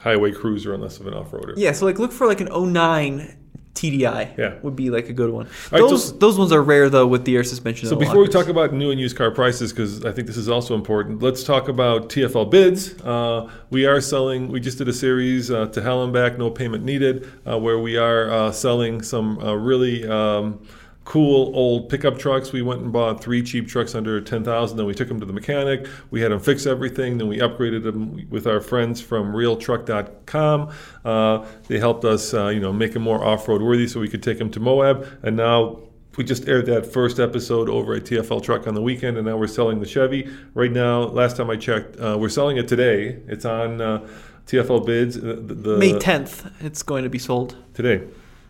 [0.00, 1.54] highway cruiser and less of an off roader.
[1.56, 3.36] Yeah, so like look for like an 09
[3.74, 4.38] TDI.
[4.38, 4.54] Yeah.
[4.62, 5.48] would be like a good one.
[5.70, 7.88] right, those so- those ones are rare though with the air suspension.
[7.88, 10.48] So before we talk about new and used car prices, because I think this is
[10.48, 13.00] also important, let's talk about TFL bids.
[13.02, 14.48] Uh, we are selling.
[14.48, 17.78] We just did a series uh, to hell and back, no payment needed, uh, where
[17.78, 20.06] we are uh, selling some uh, really.
[20.06, 20.64] Um,
[21.04, 22.52] Cool old pickup trucks.
[22.52, 24.78] We went and bought three cheap trucks under ten thousand.
[24.78, 25.86] Then we took them to the mechanic.
[26.10, 27.18] We had them fix everything.
[27.18, 30.72] Then we upgraded them with our friends from RealTruck.com.
[31.04, 34.22] Uh, they helped us, uh, you know, make them more off-road worthy, so we could
[34.22, 35.06] take them to Moab.
[35.22, 35.80] And now
[36.16, 39.36] we just aired that first episode over at TFL Truck on the weekend, and now
[39.36, 40.30] we're selling the Chevy.
[40.54, 43.20] Right now, last time I checked, uh, we're selling it today.
[43.26, 44.08] It's on uh,
[44.46, 45.16] TFL bids.
[45.16, 47.56] Uh, the, the, May 10th, it's going to be sold.
[47.74, 48.06] Today.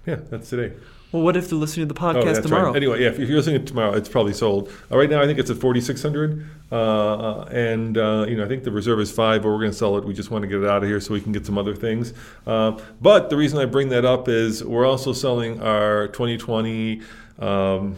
[0.06, 0.74] Yeah, that's today.
[1.14, 2.66] Well, what if they're listening to the Oh, podcast that's tomorrow?
[2.70, 2.76] right.
[2.76, 4.68] Anyway, yeah, if you're listening to tomorrow, it's probably sold.
[4.90, 8.48] Uh, right now, I think it's at 4,600, uh, uh, and uh, you know, I
[8.48, 10.04] think the reserve is five, but we're going to sell it.
[10.04, 11.76] We just want to get it out of here so we can get some other
[11.76, 12.14] things.
[12.48, 17.00] Uh, but the reason I bring that up is we're also selling our 2020.
[17.38, 17.94] Um,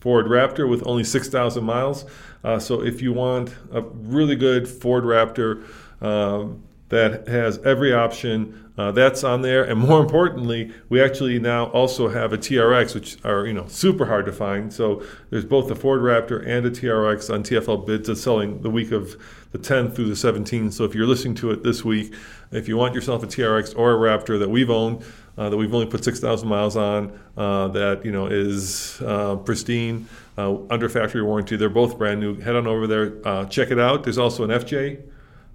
[0.00, 2.04] Ford Raptor with only 6,000 miles.
[2.42, 5.64] Uh, so if you want a really good Ford Raptor
[6.02, 9.64] um, that has every option, uh, that's on there.
[9.64, 14.06] And more importantly, we actually now also have a TRX, which are you know super
[14.06, 14.72] hard to find.
[14.72, 18.70] So there's both a Ford Raptor and a TRX on TFL bids that's selling the
[18.70, 19.16] week of
[19.52, 20.74] the 10th through the 17th.
[20.74, 22.14] So if you're listening to it this week,
[22.52, 25.04] if you want yourself a TRX or a Raptor that we've owned,
[25.38, 30.08] uh, that we've only put 6,000 miles on, uh, that you know is uh, pristine,
[30.36, 31.56] uh, under factory warranty.
[31.56, 32.38] They're both brand new.
[32.40, 34.04] Head on over there, uh, check it out.
[34.04, 35.02] There's also an FJ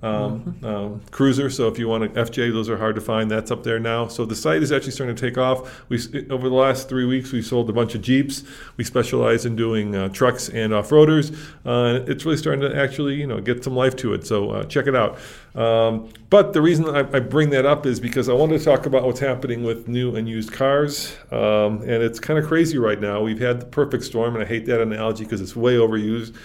[0.04, 1.50] um, um, cruiser.
[1.50, 3.32] So if you want an FJ, those are hard to find.
[3.32, 4.08] That's up there now.
[4.08, 5.84] So the site is actually starting to take off.
[5.90, 5.98] We
[6.30, 8.44] over the last three weeks we sold a bunch of Jeeps.
[8.78, 11.34] We specialize in doing uh, trucks and off roaders.
[11.66, 14.28] Uh, it's really starting to actually you know get some life to it.
[14.28, 15.18] So uh, check it out.
[15.56, 18.88] Um, but the reason I, I, bring that up is because I wanted to talk
[18.88, 23.00] about what's happening with new and used cars, um, and it's kind of crazy right
[23.00, 23.22] now.
[23.22, 26.36] We've had the perfect storm, and I hate that analogy because it's way overused.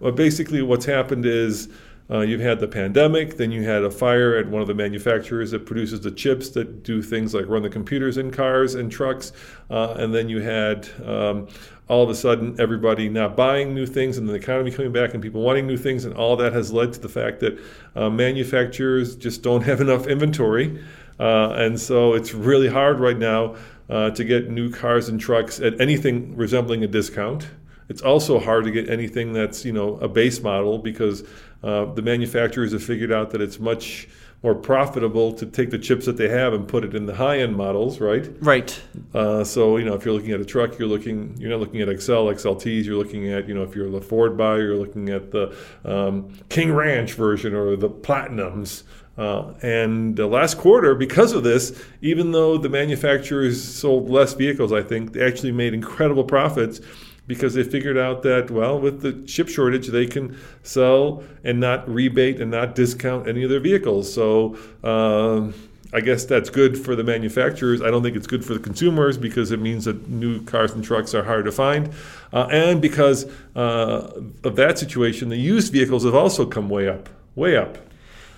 [0.00, 1.68] But basically, what's happened is
[2.10, 5.50] uh, you've had the pandemic, then you had a fire at one of the manufacturers
[5.50, 9.32] that produces the chips that do things like run the computers in cars and trucks,
[9.70, 11.48] uh, and then you had um,
[11.88, 15.22] all of a sudden everybody not buying new things and the economy coming back and
[15.22, 17.58] people wanting new things, and all that has led to the fact that
[17.96, 20.80] uh, manufacturers just don't have enough inventory,
[21.18, 23.56] uh, and so it's really hard right now
[23.88, 27.48] uh, to get new cars and trucks at anything resembling a discount.
[27.88, 31.24] It's also hard to get anything that's you know a base model because
[31.62, 34.08] uh, the manufacturers have figured out that it's much
[34.42, 37.56] more profitable to take the chips that they have and put it in the high-end
[37.56, 38.30] models, right?
[38.40, 38.80] Right.
[39.14, 41.80] Uh, so you know, if you're looking at a truck, you're looking, you're not looking
[41.80, 42.84] at XL, XLTs.
[42.84, 46.32] You're looking at, you know, if you're the Ford buyer, you're looking at the um,
[46.48, 48.82] King Ranch version or the Platinums.
[49.18, 54.72] Uh, and the last quarter, because of this, even though the manufacturers sold less vehicles,
[54.72, 56.80] I think they actually made incredible profits
[57.26, 61.88] because they figured out that, well, with the chip shortage, they can sell and not
[61.88, 64.12] rebate and not discount any of their vehicles.
[64.12, 65.54] So, um,
[65.92, 67.80] I guess that's good for the manufacturers.
[67.80, 70.84] I don't think it's good for the consumers because it means that new cars and
[70.84, 71.90] trucks are hard to find.
[72.32, 77.08] Uh, and because uh, of that situation, the used vehicles have also come way up,
[77.34, 77.78] way up.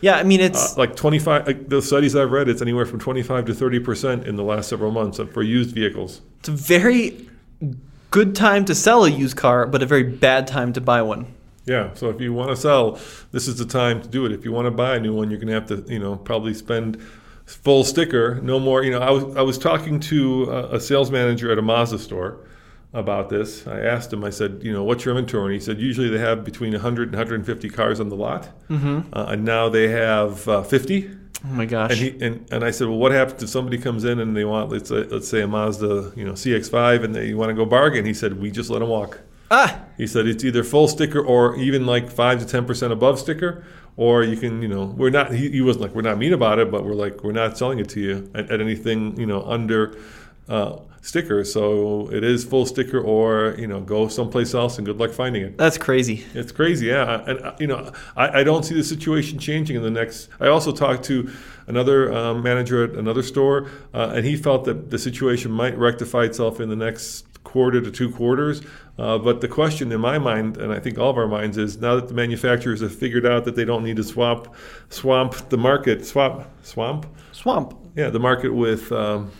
[0.00, 3.00] Yeah, I mean, it's uh, like 25, like the studies I've read, it's anywhere from
[3.00, 6.20] 25 to 30% in the last several months for used vehicles.
[6.40, 7.28] It's a very
[8.10, 11.26] good time to sell a used car, but a very bad time to buy one.
[11.64, 12.98] Yeah, so if you want to sell,
[13.30, 14.32] this is the time to do it.
[14.32, 16.16] If you want to buy a new one, you're going to have to, you know,
[16.16, 17.00] probably spend
[17.44, 18.82] full sticker, no more.
[18.82, 21.98] You know, I was I was talking to a, a sales manager at a Mazda
[21.98, 22.38] store
[22.94, 23.66] about this.
[23.66, 25.54] I asked him, I said, you know, what's your inventory?
[25.54, 29.00] And he said, usually they have between 100 and 150 cars on the lot, mm-hmm.
[29.12, 31.10] uh, and now they have uh, 50.
[31.44, 31.92] Oh my gosh!
[31.92, 34.44] And, he, and and I said, well, what happens if somebody comes in and they
[34.44, 37.64] want let's say, let's say a Mazda, you know, CX-5, and they want to go
[37.64, 38.04] bargain?
[38.04, 39.20] He said, we just let them walk.
[39.50, 39.84] Ah.
[39.96, 43.64] He said it's either full sticker or even like five to ten percent above sticker,
[43.96, 45.32] or you can, you know, we're not.
[45.32, 47.78] He, he wasn't like we're not mean about it, but we're like we're not selling
[47.78, 49.96] it to you at, at anything, you know, under.
[50.48, 51.42] Uh, sticker.
[51.42, 55.42] So it is full sticker, or you know, go someplace else and good luck finding
[55.42, 55.56] it.
[55.56, 56.24] That's crazy.
[56.34, 57.24] It's crazy, yeah.
[57.26, 60.28] And uh, you know, I, I don't see the situation changing in the next.
[60.38, 61.32] I also talked to
[61.66, 66.24] another um, manager at another store, uh, and he felt that the situation might rectify
[66.24, 68.60] itself in the next quarter to two quarters.
[68.98, 71.78] Uh, but the question in my mind, and I think all of our minds, is
[71.78, 74.54] now that the manufacturers have figured out that they don't need to swamp,
[74.90, 79.30] swamp the market, swamp, swamp, swamp, yeah, the market with um,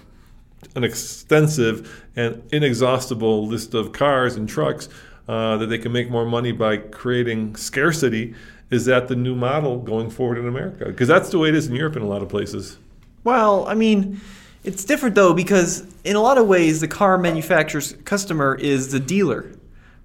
[0.75, 4.89] an extensive and inexhaustible list of cars and trucks
[5.29, 8.35] uh, that they can make more money by creating scarcity.
[8.71, 10.87] Is that the new model going forward in America?
[10.87, 12.77] Because that's the way it is in Europe in a lot of places.
[13.25, 14.21] Well, I mean,
[14.65, 19.01] it's different though because in a lot of ways the car manufacturer's customer is the
[19.01, 19.51] dealer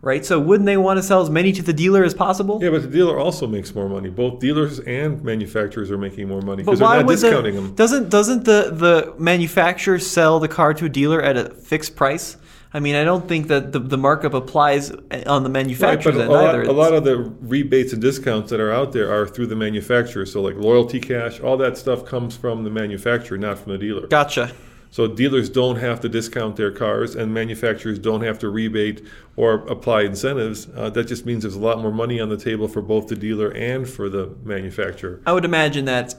[0.03, 0.25] right?
[0.25, 2.59] So wouldn't they want to sell as many to the dealer as possible?
[2.61, 4.09] Yeah, but the dealer also makes more money.
[4.09, 7.75] Both dealers and manufacturers are making more money because they're not discounting the, them.
[7.75, 12.37] Doesn't doesn't the the manufacturer sell the car to a dealer at a fixed price?
[12.75, 14.89] I mean, I don't think that the, the markup applies
[15.27, 16.63] on the manufacturer right, but a lot, either.
[16.63, 20.25] A lot of the rebates and discounts that are out there are through the manufacturer.
[20.25, 24.07] So, like loyalty cash, all that stuff comes from the manufacturer, not from the dealer.
[24.07, 24.51] Gotcha.
[24.93, 29.03] So dealers don't have to discount their cars, and manufacturers don't have to rebate
[29.35, 30.67] or apply incentives.
[30.75, 33.15] Uh, that just means there's a lot more money on the table for both the
[33.15, 35.19] dealer and for the manufacturer.
[35.25, 36.13] I would imagine that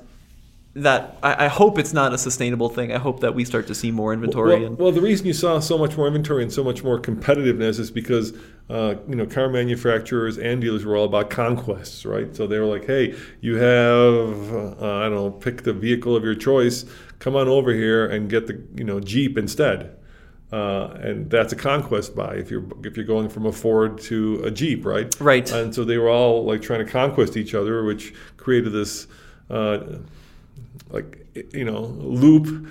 [0.75, 2.93] that I, I, hope it's not a sustainable thing.
[2.93, 4.65] I hope that we start to see more inventory.
[4.65, 7.79] Well, well, the reason you saw so much more inventory and so much more competitiveness
[7.79, 8.37] is because
[8.69, 12.35] uh, you know car manufacturers and dealers were all about conquests, right?
[12.35, 14.53] So they were like, hey, you have
[14.83, 16.85] uh, I don't know, pick the vehicle of your choice.
[17.25, 19.97] Come on over here and get the you know Jeep instead.
[20.53, 24.43] Uh, and that's a conquest buy if you're if you're going from a Ford to
[24.45, 25.19] a Jeep, right?
[25.19, 25.51] Right.
[25.51, 29.07] And so they were all like trying to conquest each other, which created this
[29.49, 29.79] uh,
[30.91, 32.69] like you know loop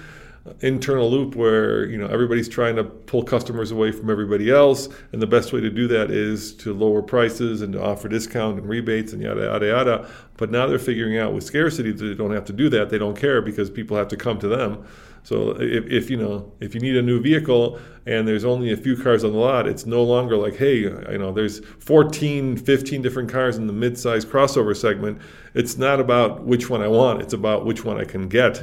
[0.60, 5.22] internal loop where you know everybody's trying to pull customers away from everybody else and
[5.22, 8.68] the best way to do that is to lower prices and to offer discount and
[8.68, 10.10] rebates and yada yada yada.
[10.36, 12.90] But now they're figuring out with scarcity that they don't have to do that.
[12.90, 14.86] They don't care because people have to come to them.
[15.24, 18.78] So if, if you know if you need a new vehicle and there's only a
[18.78, 23.02] few cars on the lot it's no longer like hey you know there's 14 15
[23.02, 25.22] different cars in the mid-size crossover segment.
[25.54, 27.22] It's not about which one i want.
[27.22, 28.62] It's about which one i can get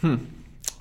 [0.00, 0.16] hmm.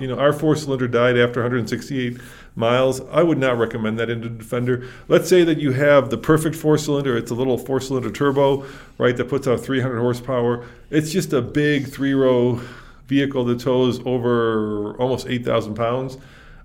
[0.00, 2.18] you know our four cylinder died after 168
[2.54, 3.00] miles.
[3.10, 4.88] I would not recommend that into Defender.
[5.08, 7.16] Let's say that you have the perfect four cylinder.
[7.16, 8.66] It's a little four cylinder turbo,
[8.98, 9.16] right?
[9.16, 10.66] That puts out 300 horsepower.
[10.90, 12.60] It's just a big three row
[13.06, 16.18] vehicle that tows over almost 8,000 pounds.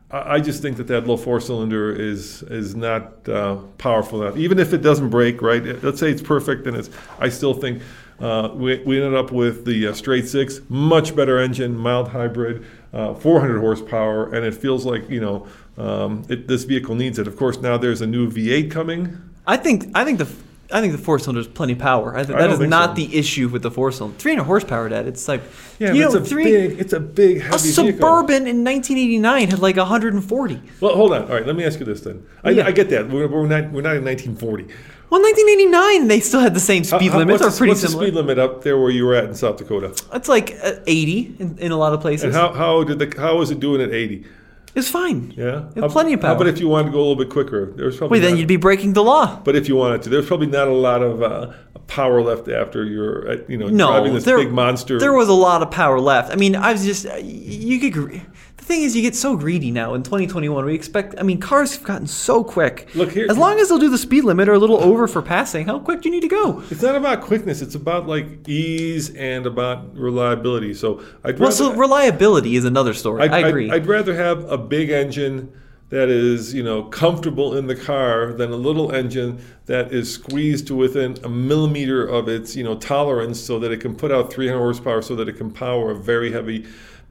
[0.10, 4.38] I just think that that little four cylinder is is not uh, powerful enough.
[4.38, 5.84] Even if it doesn't break, right?
[5.84, 6.90] Let's say it's perfect, and it's.
[7.20, 7.82] I still think
[8.20, 12.66] uh, we, we ended up with the uh, straight six, much better engine, mild hybrid,
[12.98, 17.28] uh, 400 horsepower, and it feels like you know um, it, this vehicle needs it.
[17.28, 19.18] Of course, now there's a new V8 coming.
[19.46, 20.28] I think I think the
[20.72, 22.18] I think the four cylinder is plenty power.
[22.18, 22.96] I think I that don't is not so.
[22.96, 24.18] the issue with the four cylinder.
[24.18, 25.08] 300 horsepower, Dad.
[25.08, 25.42] It's like
[25.80, 27.94] Yeah, you know, it's a three, big, it's a big a heavy vehicle.
[27.94, 30.62] suburban in 1989 had like 140.
[30.82, 31.24] Well, hold on.
[31.24, 32.26] All right, let me ask you this then.
[32.44, 32.68] I, Yeah.
[32.68, 33.08] I get that.
[33.10, 34.68] We're, we're not we're not in 1940.
[35.10, 38.00] Well, 1989 they still had the same speed how- limits what's the- pretty what's similar.
[38.06, 39.96] the speed limit up there where you were at in South Dakota?
[40.14, 42.26] It's like uh, 80 in, in a lot of places.
[42.26, 44.26] And how, how did the how was it doing at 80?
[44.76, 45.34] it's fine.
[45.36, 46.36] Yeah, How- plenty of How power.
[46.36, 47.72] about if you wanted to go a little bit quicker?
[47.76, 49.40] There's probably Wait, then you'd be breaking the law.
[49.44, 51.54] But if you wanted to, there's probably not a lot of uh,
[51.88, 55.00] power left after you're uh, you know No, driving this there, big monster.
[55.00, 56.32] There was a lot of power left.
[56.32, 58.22] I mean, I was just uh, you could.
[58.68, 60.66] Thing is, you get so greedy now in 2021.
[60.66, 61.16] We expect.
[61.18, 62.90] I mean, cars have gotten so quick.
[62.94, 65.22] Look here- As long as they'll do the speed limit or a little over for
[65.22, 66.62] passing, how quick do you need to go?
[66.70, 67.62] It's not about quickness.
[67.62, 70.74] It's about like ease and about reliability.
[70.74, 73.24] So I'd Well, rather, so reliability is another story.
[73.24, 73.72] I'd, I I'd- agree.
[73.72, 75.50] I'd, rather have a big engine
[75.90, 80.68] that is, you know, comfortable in the car than a little engine that is squeezed
[80.68, 84.30] to within a millimeter of its, you know, tolerance so that it can put out
[84.34, 86.66] 300 horsepower so that it can power a very heavy,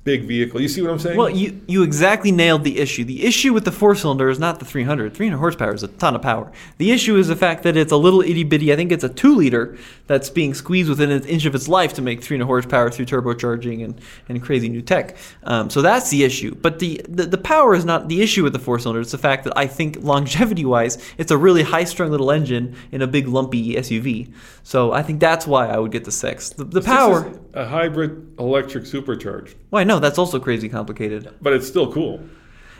[0.06, 0.60] big vehicle.
[0.60, 1.18] You see what I'm saying?
[1.18, 3.04] Well, you, you exactly nailed the issue.
[3.04, 5.12] The issue with the four cylinder is not the 300.
[5.12, 6.50] 300 horsepower is a ton of power.
[6.78, 9.08] The issue is the fact that it's a little itty bitty, I think it's a
[9.08, 9.76] two liter
[10.06, 13.84] that's being squeezed within an inch of its life to make 300 horsepower through turbocharging
[13.84, 15.16] and, and crazy new tech.
[15.42, 16.54] Um, so that's the issue.
[16.54, 19.00] But the, the, the power is not the issue with the four cylinder.
[19.00, 22.76] It's the fact that I think longevity wise, it's a really high strung little engine
[22.92, 24.32] in a big lumpy SUV.
[24.62, 26.50] So I think that's why I would get the six.
[26.50, 27.28] The, the power.
[27.28, 31.28] is a hybrid electric supercharged, Why, no, that's also crazy complicated.
[31.40, 32.20] but it's still cool.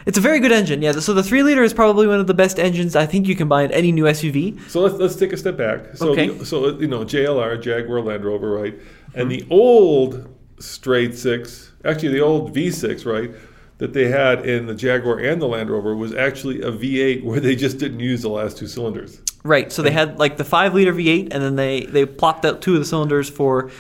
[0.07, 0.93] It's a very good engine, yeah.
[0.93, 3.49] So the three liter is probably one of the best engines I think you can
[3.49, 4.61] buy in any new SUV.
[4.71, 5.97] So let's let's take a step back.
[5.97, 6.29] So Okay.
[6.29, 8.75] the- so you know JLR Jaguar Land Rover right,
[9.15, 9.49] and mm-hmm.
[9.49, 10.29] the old
[10.61, 13.33] straight six, actually the old V6 right,
[13.79, 17.41] that they had in the Jaguar and the Land Rover was actually a V8 where
[17.41, 19.21] they just didn't use the last two cylinders.
[19.43, 19.73] Right.
[19.73, 22.75] So they had like the five liter V8, and then they they plopped out two
[22.75, 23.71] of the cylinders for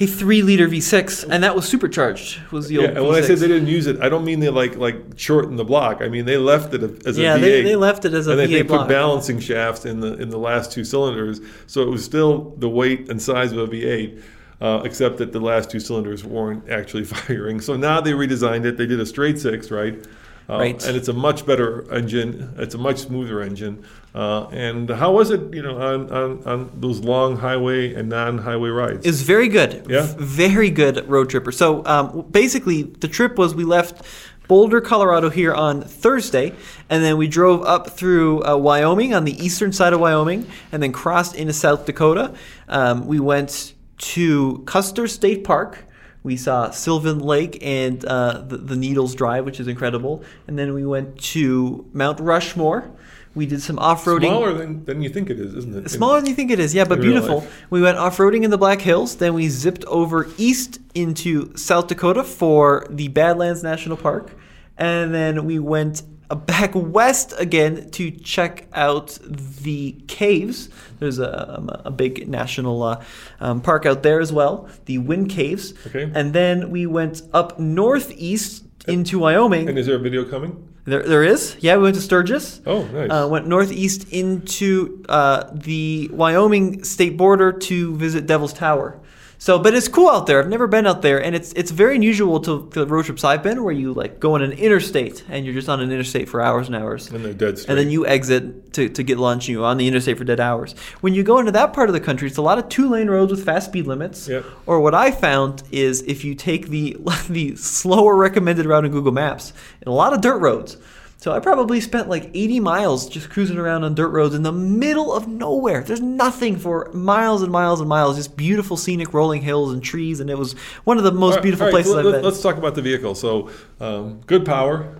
[0.00, 2.40] a three liter V6, and that was supercharged.
[2.50, 2.88] Was the old?
[2.90, 3.26] Yeah, and when I V6.
[3.26, 6.00] say they didn't use it, I don't mean they like like shortened the block.
[6.00, 7.40] I mean they left it as a Yeah, V8.
[7.40, 8.88] they- they left it as a and they V8 put block.
[8.88, 13.10] balancing shafts in the in the last two cylinders, so it was still the weight
[13.10, 14.20] and size of a V8.
[14.62, 17.62] Uh, except that the last two cylinders weren't actually firing.
[17.62, 18.76] So now they redesigned it.
[18.76, 20.04] They did a straight six, right?
[20.50, 20.84] Uh, Right.
[20.86, 22.54] And it's a much better engine.
[22.58, 23.84] It's a much smoother engine.
[24.14, 28.68] Uh, and how was it, you know, on, on, on those long highway and non-highway
[28.70, 29.06] rides?
[29.06, 29.86] It was very good.
[29.88, 30.06] Yeah?
[30.06, 31.52] V- very good road tripper.
[31.52, 34.02] So um, basically, the trip was we left
[34.48, 36.52] Boulder, Colorado here on Thursday,
[36.88, 40.82] and then we drove up through uh, Wyoming on the eastern side of Wyoming, and
[40.82, 42.34] then crossed into South Dakota.
[42.68, 45.84] Um, we went to Custer State Park.
[46.22, 50.22] We saw Sylvan Lake and uh, the, the Needles Drive, which is incredible.
[50.46, 52.90] And then we went to Mount Rushmore.
[53.32, 54.26] We did some off-roading.
[54.26, 55.88] Smaller than, than you think it is, isn't it?
[55.88, 57.46] Smaller than you think it is, yeah, but beautiful.
[57.70, 59.16] We went off-roading in the Black Hills.
[59.16, 64.32] Then we zipped over east into South Dakota for the Badlands National Park,
[64.76, 66.02] and then we went
[66.36, 70.68] back west again to check out the caves.
[70.98, 73.04] There's a, um, a big national uh,
[73.40, 75.74] um, park out there as well, the Wind Caves.
[75.86, 76.10] Okay.
[76.14, 79.68] And then we went up northeast into Wyoming.
[79.68, 80.68] And is there a video coming?
[80.84, 81.56] There, there is.
[81.60, 82.60] Yeah, we went to Sturgis.
[82.66, 83.10] Oh, nice.
[83.10, 88.98] Uh, went northeast into uh, the Wyoming state border to visit Devil's Tower.
[89.42, 90.38] So, but it's cool out there.
[90.38, 93.42] I've never been out there, and it's it's very unusual to the road trips I've
[93.42, 96.42] been, where you like go on an interstate and you're just on an interstate for
[96.42, 97.70] hours and hours, And they're dead straight.
[97.70, 100.40] and then you exit to, to get lunch, and you're on the interstate for dead
[100.40, 100.74] hours.
[101.00, 103.08] When you go into that part of the country, it's a lot of two lane
[103.08, 104.28] roads with fast speed limits.
[104.28, 104.44] Yep.
[104.66, 106.98] Or what I found is if you take the
[107.30, 110.76] the slower recommended route in Google Maps, and a lot of dirt roads.
[111.20, 114.52] So I probably spent like 80 miles just cruising around on dirt roads in the
[114.52, 115.82] middle of nowhere.
[115.82, 120.20] There's nothing for miles and miles and miles, just beautiful scenic rolling hills and trees,
[120.20, 120.54] and it was
[120.84, 122.22] one of the most right, beautiful right, places I've been.
[122.22, 123.14] Let's talk about the vehicle.
[123.14, 123.50] So,
[123.80, 124.96] um, good power.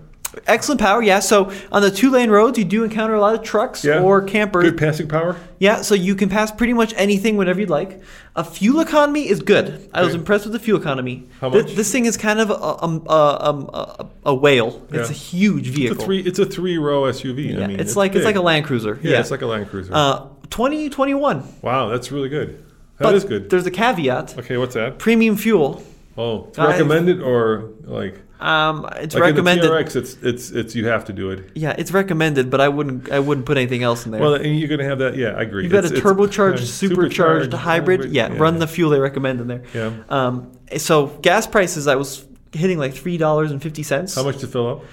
[0.46, 1.18] Excellent power, yeah.
[1.20, 4.00] So on the two lane roads, you do encounter a lot of trucks Yeah.
[4.00, 4.62] or campers.
[4.64, 5.36] Good passing power.
[5.58, 8.00] Yeah, so you can pass pretty much anything whenever you'd like.
[8.36, 9.90] A fuel economy is good.
[9.92, 11.28] I was impressed with the fuel economy.
[11.40, 11.74] How much?
[11.74, 14.86] this thing is kind of a, a, a, um, a, a whale.
[14.92, 16.00] It's a huge It's vehicle.
[16.00, 16.20] a three.
[16.20, 17.56] It's a three row SUV.
[17.58, 18.98] yeah, I mean, it's, like it's like a Land Cruiser.
[19.02, 19.92] Yeah, it's like a Land Cruiser.
[19.92, 21.42] uh, 2021.
[21.62, 22.64] wow, that's really good.
[22.98, 23.50] That but is good.
[23.50, 24.38] There's a caveat.
[24.38, 24.98] Okay, what's that?
[24.98, 25.82] Premium fuel.
[26.16, 29.66] Oh, it's I- recommended or like Um, it's like recommended.
[29.66, 29.96] in the TRX?
[29.96, 31.50] It's it's it's you have to do it.
[31.54, 33.10] yeah, it's recommended, but I wouldn't.
[33.12, 34.20] I wouldn't put anything else in there.
[34.20, 35.16] Well, and you're gonna have that.
[35.16, 35.64] Yeah, I agree.
[35.64, 38.12] You've got It's- a turbocharged, uh, supercharged hybrid.
[38.12, 39.62] Yeah, run the fuel they recommend in there.
[39.74, 39.92] Yeah.
[40.08, 44.14] Um, so gas prices, I was hitting like three dollars and fifty cents.
[44.14, 44.84] How much to fill up?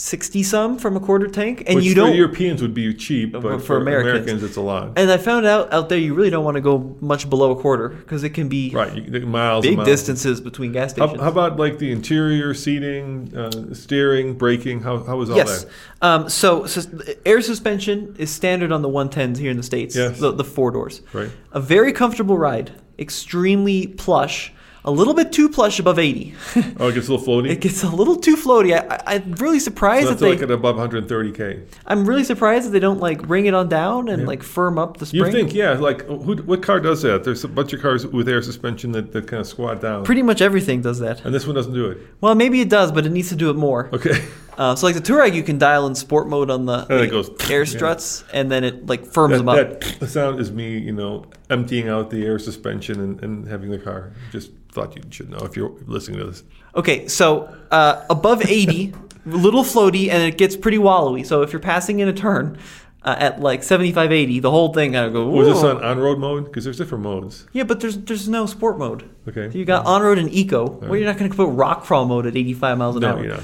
[0.00, 2.14] Sixty some from a quarter tank, and Which you don't.
[2.14, 4.10] Europeans would be cheap, but for for, Americans.
[4.12, 4.44] Americans.
[4.44, 4.92] it's a lot.
[4.96, 7.60] and I found out out there you really don't want to go much below a
[7.60, 9.64] quarter because it can be right, you, miles.
[9.64, 9.88] big miles.
[9.88, 11.20] distances between gas stations.
[11.20, 14.82] how about like the interior seating, uh, steering, braking?
[14.82, 15.64] How how was all yes.
[15.64, 15.72] that?
[16.00, 16.86] Um, so, sus-
[17.26, 19.96] air suspension is standard on the 110s here in the states.
[19.96, 20.20] Yes.
[20.20, 21.02] The, the four doors.
[21.12, 21.30] Right.
[21.50, 22.70] A very comfortable ride.
[23.00, 24.52] Extremely plush.
[24.84, 26.34] A little bit too plush above 80.
[26.78, 27.50] Oh, it gets a little floaty.
[27.50, 28.72] it gets a little too floaty.
[28.72, 30.30] I, I'm really surprised so that they.
[30.30, 31.66] like at above 130k.
[31.86, 34.98] I'm really surprised that they don't like bring it on down and like firm up
[34.98, 35.26] the spring.
[35.26, 37.24] You think, yeah, like who, what car does that?
[37.24, 40.22] There's a bunch of cars with air suspension that, that kind of squat down, Pretty
[40.22, 41.24] much everything does that.
[41.24, 41.98] and this one doesn't do it.
[42.20, 43.88] Well, maybe it does, but it needs to do it more.
[43.92, 44.24] Okay.
[44.58, 47.04] Uh, so like the Touareg, you can dial in sport mode on the, And it
[47.04, 47.64] the goes, air yeah.
[47.64, 49.56] struts, and then it like firms That, them up.
[49.80, 53.70] that the sound is me, you know, emptying out the air suspension and, and having
[53.70, 54.12] the car.
[54.32, 56.42] Just thought you should know if you're listening to this.
[56.74, 58.92] Okay, so uh, above 80,
[59.26, 61.24] little floaty, and it gets pretty wallowy.
[61.24, 62.58] So if you're passing in a turn
[63.04, 65.32] uh, at like 75, 80, the whole thing kind of goes.
[65.32, 66.46] Was this on on-road mode?
[66.46, 67.46] Because there's different modes.
[67.52, 69.08] Yeah, but there's there's no sport mode.
[69.28, 69.52] Okay.
[69.52, 70.66] So you got on road and eco.
[70.68, 73.20] Well, you're not going to put rock crawl mode at 85 miles an No, hour.
[73.22, 73.42] you're not.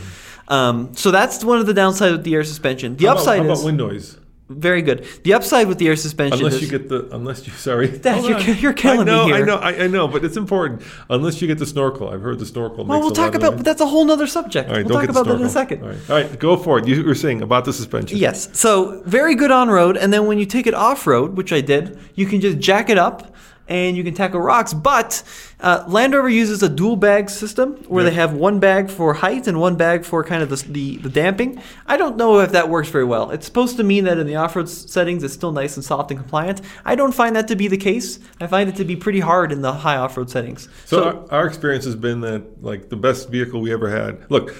[0.49, 2.97] Um, so that's one of the downsides with the air suspension.
[2.97, 4.19] The How about- upside how about is wind noise?
[4.51, 5.07] very good.
[5.25, 6.41] The upside with the air suspension is.
[6.41, 9.35] Unless is you get the, unless you, sorry, Dad, you're, you're killing I me know,
[9.35, 10.83] I know, I, I know, but it's important.
[11.09, 12.11] Unless you get the snorkel.
[12.11, 13.57] I've heard the snorkel well, we'll talk about.
[13.57, 14.69] But that's a whole nother subject.
[14.69, 15.83] All right, we'll talk about that in a second.
[15.83, 16.11] All right.
[16.11, 16.87] All right, go for it.
[16.87, 18.19] You were saying about the suspension.
[18.19, 18.51] Yes.
[18.59, 21.63] So very good on road, and then when you take it off road, which I
[21.63, 23.34] did, you can just jack it up
[23.69, 24.75] and you can tackle rocks.
[24.75, 25.23] But
[25.61, 28.11] uh, Land Rover uses a dual bag system where Yeah.
[28.11, 31.09] they have one bag for height and one bag for kind of the, the, the
[31.09, 31.63] damping.
[31.87, 33.31] I don't know if that works very well.
[33.31, 36.11] It's supposed to mean that in the off road settings, it's still nice and soft
[36.11, 36.61] and compliant.
[36.85, 38.19] I don't find that to be the case.
[38.41, 40.69] I find it to be pretty hard in the high off road settings.
[40.85, 44.31] So, our, our experience has been that like the best vehicle we ever had.
[44.31, 44.55] Look,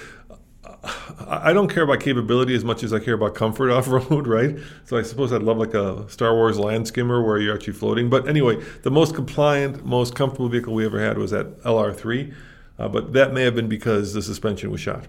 [1.27, 4.57] I don't care about capability as much as I care about comfort off road, right?
[4.85, 8.09] So I suppose I'd love like a Star Wars land skimmer where you're actually floating.
[8.09, 12.33] But anyway, the most compliant, most comfortable vehicle we ever had was that LR3.
[12.77, 15.05] Uh, but that may have been because the suspension was shot.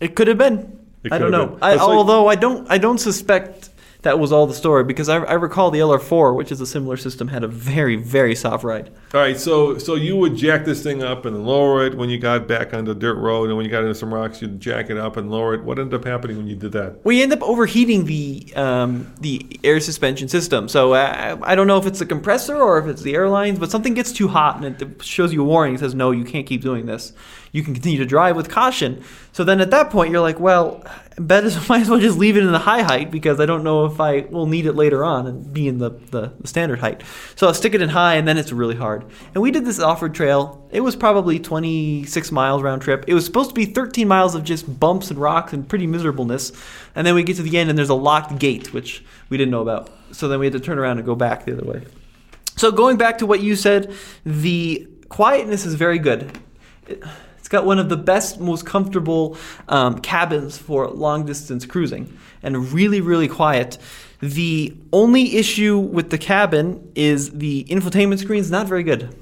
[0.00, 0.86] It could have been.
[1.10, 1.56] I don't know.
[1.62, 3.70] I, although I don't, I don't suspect
[4.06, 6.96] that was all the story because I, I recall the LR4, which is a similar
[6.96, 8.88] system, had a very, very soft ride.
[9.12, 12.16] All right, so so you would jack this thing up and lower it when you
[12.16, 14.90] got back on the dirt road, and when you got into some rocks, you'd jack
[14.90, 15.64] it up and lower it.
[15.64, 17.04] What ended up happening when you did that?
[17.04, 20.68] We end up overheating the um, the air suspension system.
[20.68, 23.72] So uh, I don't know if it's the compressor or if it's the airlines, but
[23.72, 25.74] something gets too hot and it shows you a warning.
[25.74, 27.12] It says no, you can't keep doing this.
[27.52, 29.02] You can continue to drive with caution.
[29.32, 30.84] So then at that point, you're like, well,
[31.18, 33.86] better might as well just leave it in the high height because I don't know
[33.86, 37.02] if I will need it later on and be in the, the, the standard height.
[37.34, 39.04] So I'll stick it in high, and then it's really hard.
[39.34, 40.66] And we did this off-road trail.
[40.70, 43.04] It was probably 26 miles round trip.
[43.06, 46.52] It was supposed to be 13 miles of just bumps and rocks and pretty miserableness.
[46.94, 49.50] And then we get to the end, and there's a locked gate, which we didn't
[49.50, 49.90] know about.
[50.12, 51.84] So then we had to turn around and go back the other way.
[52.56, 53.94] So going back to what you said,
[54.24, 56.38] the quietness is very good.
[57.46, 59.38] It's got one of the best, most comfortable
[59.68, 63.78] um, cabins for long distance cruising, and really, really quiet.
[64.18, 69.14] The only issue with the cabin is the infotainment screen is not very good.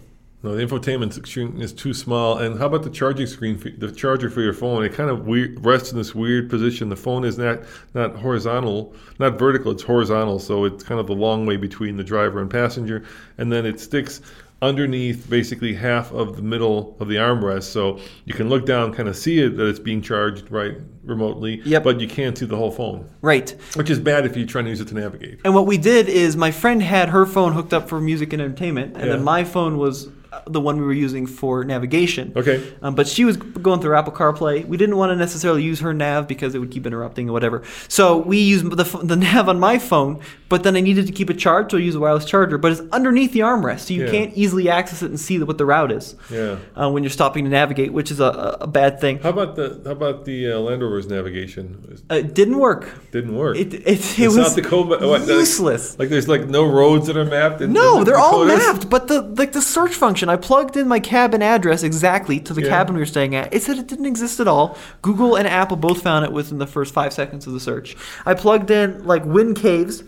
[0.43, 2.37] No, the infotainment screen is too small.
[2.37, 4.85] And how about the charging screen, for, the charger for your phone?
[4.85, 5.27] It kind of
[5.63, 6.91] rests in this weird position.
[6.91, 7.61] The phone is not
[7.95, 9.73] not horizontal, not vertical.
[9.73, 13.05] It's horizontal, so it's kind of the long way between the driver and passenger.
[13.37, 14.23] And then it sticks
[14.65, 19.09] underneath basically half of the middle of the armrest, so you can look down, kind
[19.09, 21.61] of see it that it's being charged right remotely.
[21.65, 21.85] Yep.
[21.85, 23.55] But you can't see the whole phone, Right.
[23.75, 25.41] which is bad if you're trying to use it to navigate.
[25.45, 28.41] And what we did is my friend had her phone hooked up for music and
[28.41, 29.13] entertainment, and Yeah.
[29.17, 32.33] then my phone was uh, the one we were using for navigation.
[32.35, 32.61] Okay.
[32.83, 34.67] Um, but she was going through Apple CarPlay.
[34.67, 37.63] We didn't want to necessarily use her nav because it would keep interrupting or whatever.
[37.87, 40.19] So we used the, the nav on my phone,
[40.55, 42.59] but then I needed to keep it charged, so I used a wireless charger.
[42.59, 44.11] But it's underneath the armrest, so you Yeah.
[44.13, 46.59] can't easily access it and see what the route is Yeah.
[46.81, 49.19] uh, when you're stopping to navigate, which is a, a bad thing.
[49.19, 51.65] How about the how about the uh, Land Rover's navigation?
[52.09, 52.89] Uh, it didn't work.
[53.11, 53.57] Didn't work.
[53.57, 55.99] It, it, it was Dakota, what, useless.
[55.99, 57.61] Like, there's like no roads that are mapped.
[57.61, 60.29] In, No, in they're all mapped, but the like the search function.
[60.29, 62.69] I plugged in my cabin address exactly to the Yeah.
[62.69, 63.53] cabin we were staying at.
[63.53, 64.79] It said it didn't exist at all.
[65.03, 67.97] Google and Apple both found it within the first five seconds of the search.
[68.25, 70.05] I plugged in like Wind Caves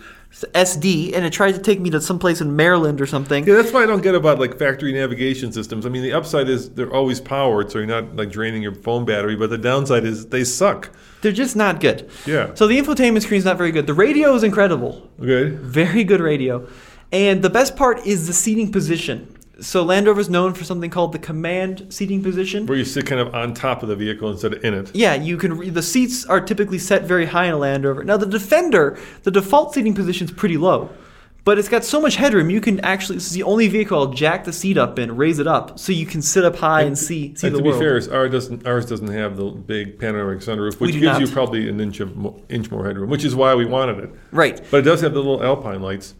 [0.52, 3.46] SD, and it tried to take me to some place in Maryland or something.
[3.46, 5.86] Yeah, that's why I don't get about like factory navigation systems.
[5.86, 9.04] I mean, the upside is they're always powered, so you're not like draining your phone
[9.04, 9.36] battery.
[9.36, 10.90] But the downside is they suck.
[11.22, 12.10] They're just not good.
[12.26, 12.54] Yeah.
[12.54, 13.86] So the infotainment screen's not very good.
[13.86, 15.10] The radio is incredible.
[15.18, 15.54] Good.
[15.60, 16.68] Very good radio.
[17.12, 19.35] And the best part is the seating position.
[19.58, 22.66] So Land Rover's known for something called the command seating position.
[22.66, 24.90] Where you sit kind of on top of the vehicle instead of in it.
[24.94, 25.56] Yeah, you can.
[25.56, 28.04] Re- the seats are typically set very high in a Land Rover.
[28.04, 30.90] Now the Defender, the default seating position is pretty low,
[31.44, 32.50] but it's got so much headroom.
[32.50, 33.16] You can actually.
[33.16, 35.90] This is the only vehicle I'll jack the seat up in, raise it up, so
[35.90, 37.80] you can sit up high and, see see and the to world.
[37.80, 41.20] be fair, ours doesn't ours doesn't have the big panoramic sunroof, which gives not.
[41.22, 42.12] you probably an inch of
[42.50, 44.10] inch more headroom, which is why we wanted it.
[44.32, 44.60] right.
[44.70, 46.14] But it does have the little Alpine lights.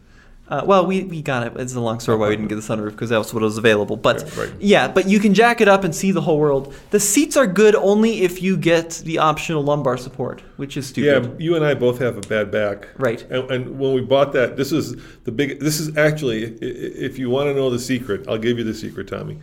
[0.49, 1.53] Uh, well, we, we got it.
[1.57, 3.57] It's a long story why we didn't get the sunroof because that was what was
[3.57, 3.97] available.
[3.97, 4.53] But Yeah, right.
[4.59, 6.73] yeah, but you can jack it up and see the whole world.
[6.91, 11.25] The seats are good only if you get the optional lumbar support, which is stupid.
[11.25, 12.87] Yeah, you and I both have a bad back.
[12.97, 13.23] Right.
[13.29, 14.95] And, and when we bought that, this is
[15.25, 15.59] the big.
[15.59, 19.09] This is actually, if you want to know the secret, I'll give you the secret,
[19.09, 19.39] Tommy.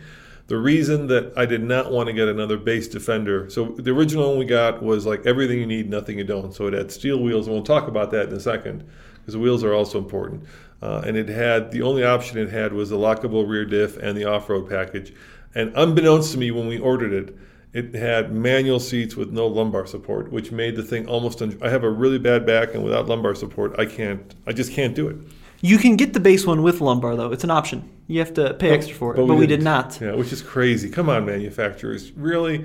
[0.47, 3.49] The reason that I did not want to get another base defender.
[3.49, 6.53] So the original one we got was like everything you need, nothing you don't.
[6.53, 8.83] So it had steel wheels, and we'll talk about that in a second,
[9.15, 10.43] because the wheels are also important.
[10.81, 14.17] Uh, and it had the only option it had was the lockable rear diff and
[14.17, 15.13] the off-road package.
[15.55, 17.35] And unbeknownst to me, when we ordered it,
[17.73, 21.41] it had manual seats with no lumbar support, which made the thing almost.
[21.41, 24.33] Un- I have a really bad back, and without lumbar support, I can't.
[24.47, 25.17] I just can't do it.
[25.61, 27.31] You can get the base one with lumbar though.
[27.31, 27.89] It's an option.
[28.07, 29.63] You have to pay extra for it, but, we, did didn't.
[29.63, 29.99] not.
[29.99, 30.89] Yeah, which is crazy.
[30.89, 32.63] Come on, manufacturers, really?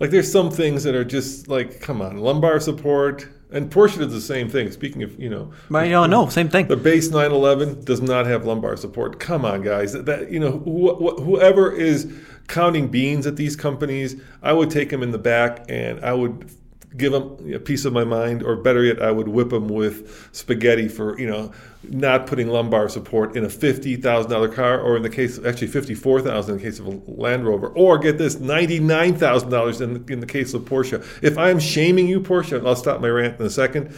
[0.00, 3.26] Like, there's some things that are just like, come on, lumbar support.
[3.52, 4.70] And Porsche does the same thing.
[4.70, 5.92] Speaking of, you know, Right?
[5.92, 6.68] Uh, no, no, same thing.
[6.68, 9.20] the base 911 does not have lumbar support.
[9.20, 9.92] Come on, guys.
[9.92, 12.12] That, that you know, wh- wh- whoever is
[12.48, 16.50] counting beans at these companies, I would take them in the back and I would
[16.96, 20.28] give them a piece of my mind, or better yet, I would whip them with
[20.32, 21.52] spaghetti for you know
[21.88, 25.46] not putting lumbar support in a fifty thousand dollar car, or in the case of
[25.46, 28.78] actually fifty four thousand in the case of a Land Rover, or get this ninety
[28.78, 31.04] nine thousand dollars in in the case of Porsche.
[31.22, 33.94] If I'm shaming you, Porsche, I'll stop my rant in a second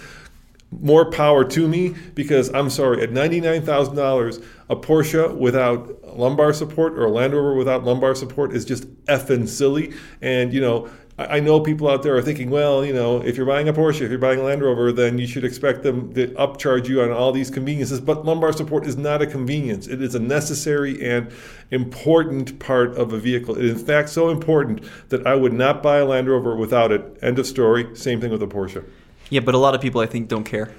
[0.80, 7.05] more power to me because I'm sorry, at $99,000, a Porsche without lumbar support or
[7.05, 9.93] a Land Rover without lumbar support is just effing silly.
[10.20, 10.89] And, you know,
[11.19, 13.73] I I know people out there are thinking, well, you know, if you're buying a
[13.73, 17.03] Porsche, if you're buying a Land Rover, then you should expect them to upcharge you
[17.03, 18.01] on all these conveniences.
[18.01, 19.87] But lumbar support is not a convenience.
[19.87, 21.31] It is a necessary and
[21.71, 23.57] important part of a vehicle.
[23.57, 26.93] It is, in fact, so important that I would not buy a Land Rover without
[26.93, 27.19] it.
[27.23, 27.95] End of story.
[27.95, 28.85] Same thing with a Porsche.
[29.31, 30.75] Yeah, but a lot of people I think don't care.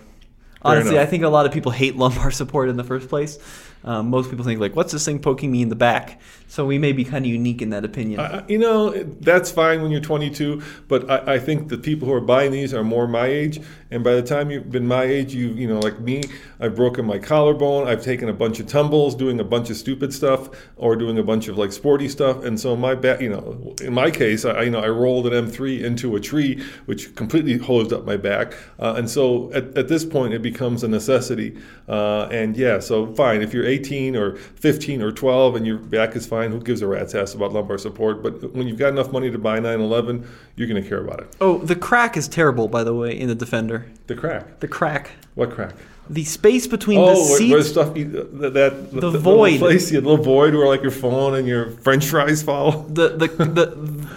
[0.61, 0.99] Honestly.
[0.99, 3.37] I think a lot of people hate lumbar support in the first place.
[3.85, 6.77] Um, most people think like, "What's this thing poking me in the back?" So we
[6.77, 8.19] may be kind of unique in that opinion.
[8.19, 12.13] Uh, you know, that's fine when you're 22, but I, I, think the people who
[12.13, 13.59] are buying these are more my age.
[13.91, 16.23] And by the time you've been my age, you you know, like me,
[16.59, 17.87] I've broken my collarbone.
[17.87, 21.23] I've taken a bunch of tumbles, doing a bunch of stupid stuff, or doing a
[21.23, 22.43] bunch of like sporty stuff.
[22.43, 25.47] And so my back, you know, in my case, I you know I rolled an
[25.47, 28.53] M3 into a tree, which completely hosed up my back.
[28.79, 31.57] Uh, and so at, at this point, it becomes a necessity.
[31.87, 36.15] Uh, and yeah, so fine if you're 18 or 15 or 12 and your back
[36.15, 36.51] is fine.
[36.51, 38.23] Who gives a rat's ass about lumbar support?
[38.23, 41.35] But when you've got enough money to buy 911, you're going to care about it.
[41.41, 43.85] Oh, the crack is terrible, by the way, in the Defender.
[44.07, 44.59] The crack.
[44.59, 45.11] The crack.
[45.35, 45.75] What crack?
[46.09, 47.51] the space between oh, the seats.
[47.51, 51.35] where stuff that, that the, the void place, the little void where like your phone
[51.35, 52.83] and your French fries fall.
[52.83, 53.65] The the the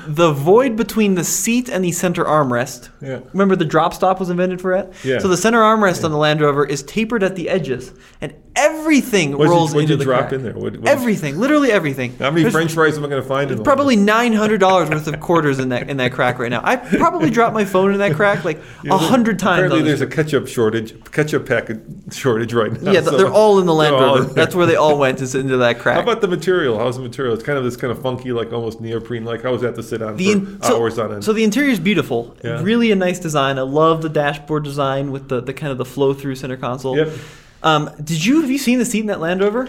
[0.07, 2.91] the void between the seat and the center armrest.
[3.01, 3.21] Yeah.
[3.33, 4.93] Remember the drop stop was invented for it.
[5.03, 5.19] Yeah.
[5.19, 6.07] So the center armrest yeah.
[6.07, 9.93] on the Land Rover is tapered at the edges, and everything what rolls you, into
[9.93, 10.33] you the drop crack.
[10.33, 10.53] in there?
[10.53, 12.17] What, what everything, literally everything.
[12.17, 13.51] How many There's, French fries am I going to find?
[13.51, 13.65] in there?
[13.65, 16.61] Probably nine hundred dollars worth of quarters in that in that crack right now.
[16.65, 18.59] I probably dropped my phone in that crack like
[18.91, 19.65] a hundred times.
[19.65, 21.81] Apparently, there's a ketchup shortage, ketchup packet
[22.11, 22.93] shortage right now.
[22.93, 24.25] Yeah, so they're all in the Land Rover.
[24.25, 25.97] That's where they all went is into that crack.
[25.97, 26.79] How about the material?
[26.79, 27.35] How's the material?
[27.35, 29.25] It's kind of this kind of funky, like almost neoprene.
[29.25, 31.25] Like how was that to sit on the for so, hours on end?
[31.25, 32.37] So the interior is beautiful.
[32.43, 32.63] Yeah.
[32.63, 33.59] Really a nice design.
[33.59, 36.97] I love the dashboard design with the, the kind of the flow through center console.
[36.97, 37.09] Yep.
[37.63, 39.69] Um, did you have you seen the seat in that Land Rover?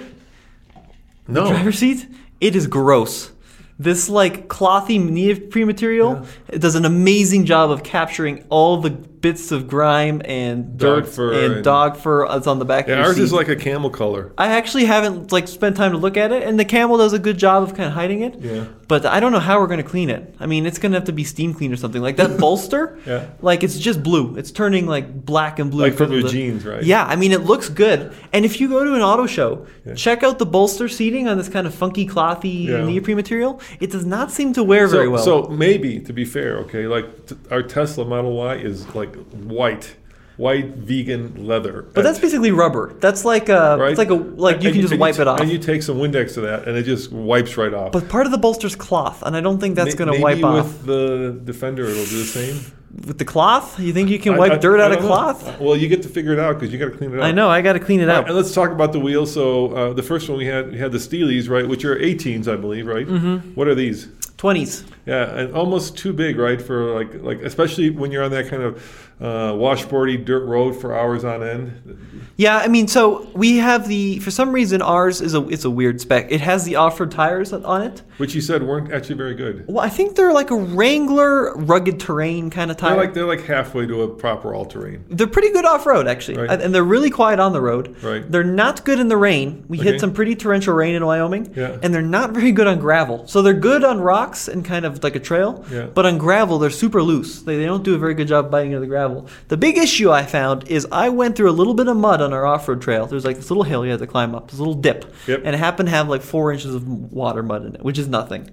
[1.28, 1.44] No.
[1.44, 2.08] The driver's seat.
[2.42, 3.32] It is gross.
[3.78, 6.56] This like clothy neoprene material yeah.
[6.56, 8.90] it does an amazing job of capturing all the
[9.22, 12.88] bits of grime and dog dirt fur and, and, dog fur that's on the back.
[12.88, 13.24] Yeah, of ours seat.
[13.24, 14.32] is like a camel color.
[14.38, 17.20] I actually haven't like spent time to look at it, and the camel does a
[17.20, 18.40] good job of kind of hiding it.
[18.40, 18.66] Yeah.
[18.88, 20.34] But I don't know how we're gonna clean it.
[20.40, 22.02] I mean, it's gonna have to be steam cleaned or something.
[22.02, 22.98] Like that bolster.
[23.06, 23.28] yeah.
[23.42, 24.36] Like it's just blue.
[24.38, 25.84] It's turning like black and blue.
[25.84, 26.82] Like from your the- jeans, right?
[26.84, 27.04] Yeah.
[27.06, 28.14] I mean, it looks good.
[28.34, 29.94] And if you go to an auto show, Yeah.
[29.96, 32.84] check out the bolster seating on this kind of funky, clothy Yeah.
[32.86, 33.62] neoprene material.
[33.80, 35.24] It does not seem to wear So, very well.
[35.24, 39.96] so maybe to be fair, okay, like t- our Tesla Model Y is like white,
[40.38, 41.84] white vegan leather.
[41.94, 42.94] but that's basically rubber.
[43.00, 43.78] That's like a.
[43.78, 43.90] right.
[43.92, 45.40] It's like a like you and can just wipe t- it off.
[45.42, 47.92] And you take some Windex to that, and it just wipes right off.
[47.92, 50.44] but part of the bolster's cloth, and I don't think that's May- going to maybe
[50.44, 50.86] wipe with off.
[50.86, 52.74] the Defender, it'll do the same.
[53.06, 55.14] With the cloth, you think you can wipe I- dirt I out of don't know.
[55.16, 55.60] cloth?
[55.62, 57.24] Well, you get to figure it out because you got to clean it up.
[57.24, 57.48] I know.
[57.48, 58.28] I got to clean it right, out.
[58.28, 59.32] and let's talk about the wheels.
[59.32, 62.48] So uh, the first one we had, we had the Steelies, right, which are 18s,
[62.52, 63.06] I believe, right?
[63.06, 63.50] Mm-hmm.
[63.54, 64.08] What are these?
[64.40, 64.86] Twenties.
[65.06, 66.62] Yeah, and almost too big, right?
[66.62, 70.98] For like, like especially when you're on that kind of uh, washboardy dirt road for
[70.98, 71.98] hours on end.
[72.38, 74.20] Yeah, I mean, so we have the.
[74.20, 75.46] For some reason, ours is a.
[75.50, 76.32] It's a weird spec.
[76.32, 78.02] It has the off-road tires on it.
[78.18, 79.66] Which you said weren't actually very good.
[79.68, 82.92] Well, I think they're like a Wrangler rugged terrain kind of tire.
[82.96, 85.04] They're like they're like halfway to a proper all-terrain.
[85.10, 86.50] They're pretty good off road, actually, Right.
[86.50, 88.02] and and they're really quiet on the road.
[88.02, 88.30] Right.
[88.30, 89.66] They're not good in the rain.
[89.68, 89.92] We Okay.
[89.92, 91.76] hit some pretty torrential rain in Wyoming, Yeah.
[91.84, 93.28] and they're not very good on gravel.
[93.28, 95.88] So they're good on rocks and kind of like a trail, Yeah.
[95.94, 97.42] but on gravel they're super loose.
[97.42, 99.09] They, they don't do a very good job biting into the gravel.
[99.48, 102.34] The big issue I found is I went through a little bit of mud on
[102.34, 103.06] our off-road trail.
[103.06, 105.42] There's like this little hill you had to climb up, this little dip, Yep.
[105.46, 108.08] and it happened to have like four inches of water mud in it, which is
[108.08, 108.50] nothing.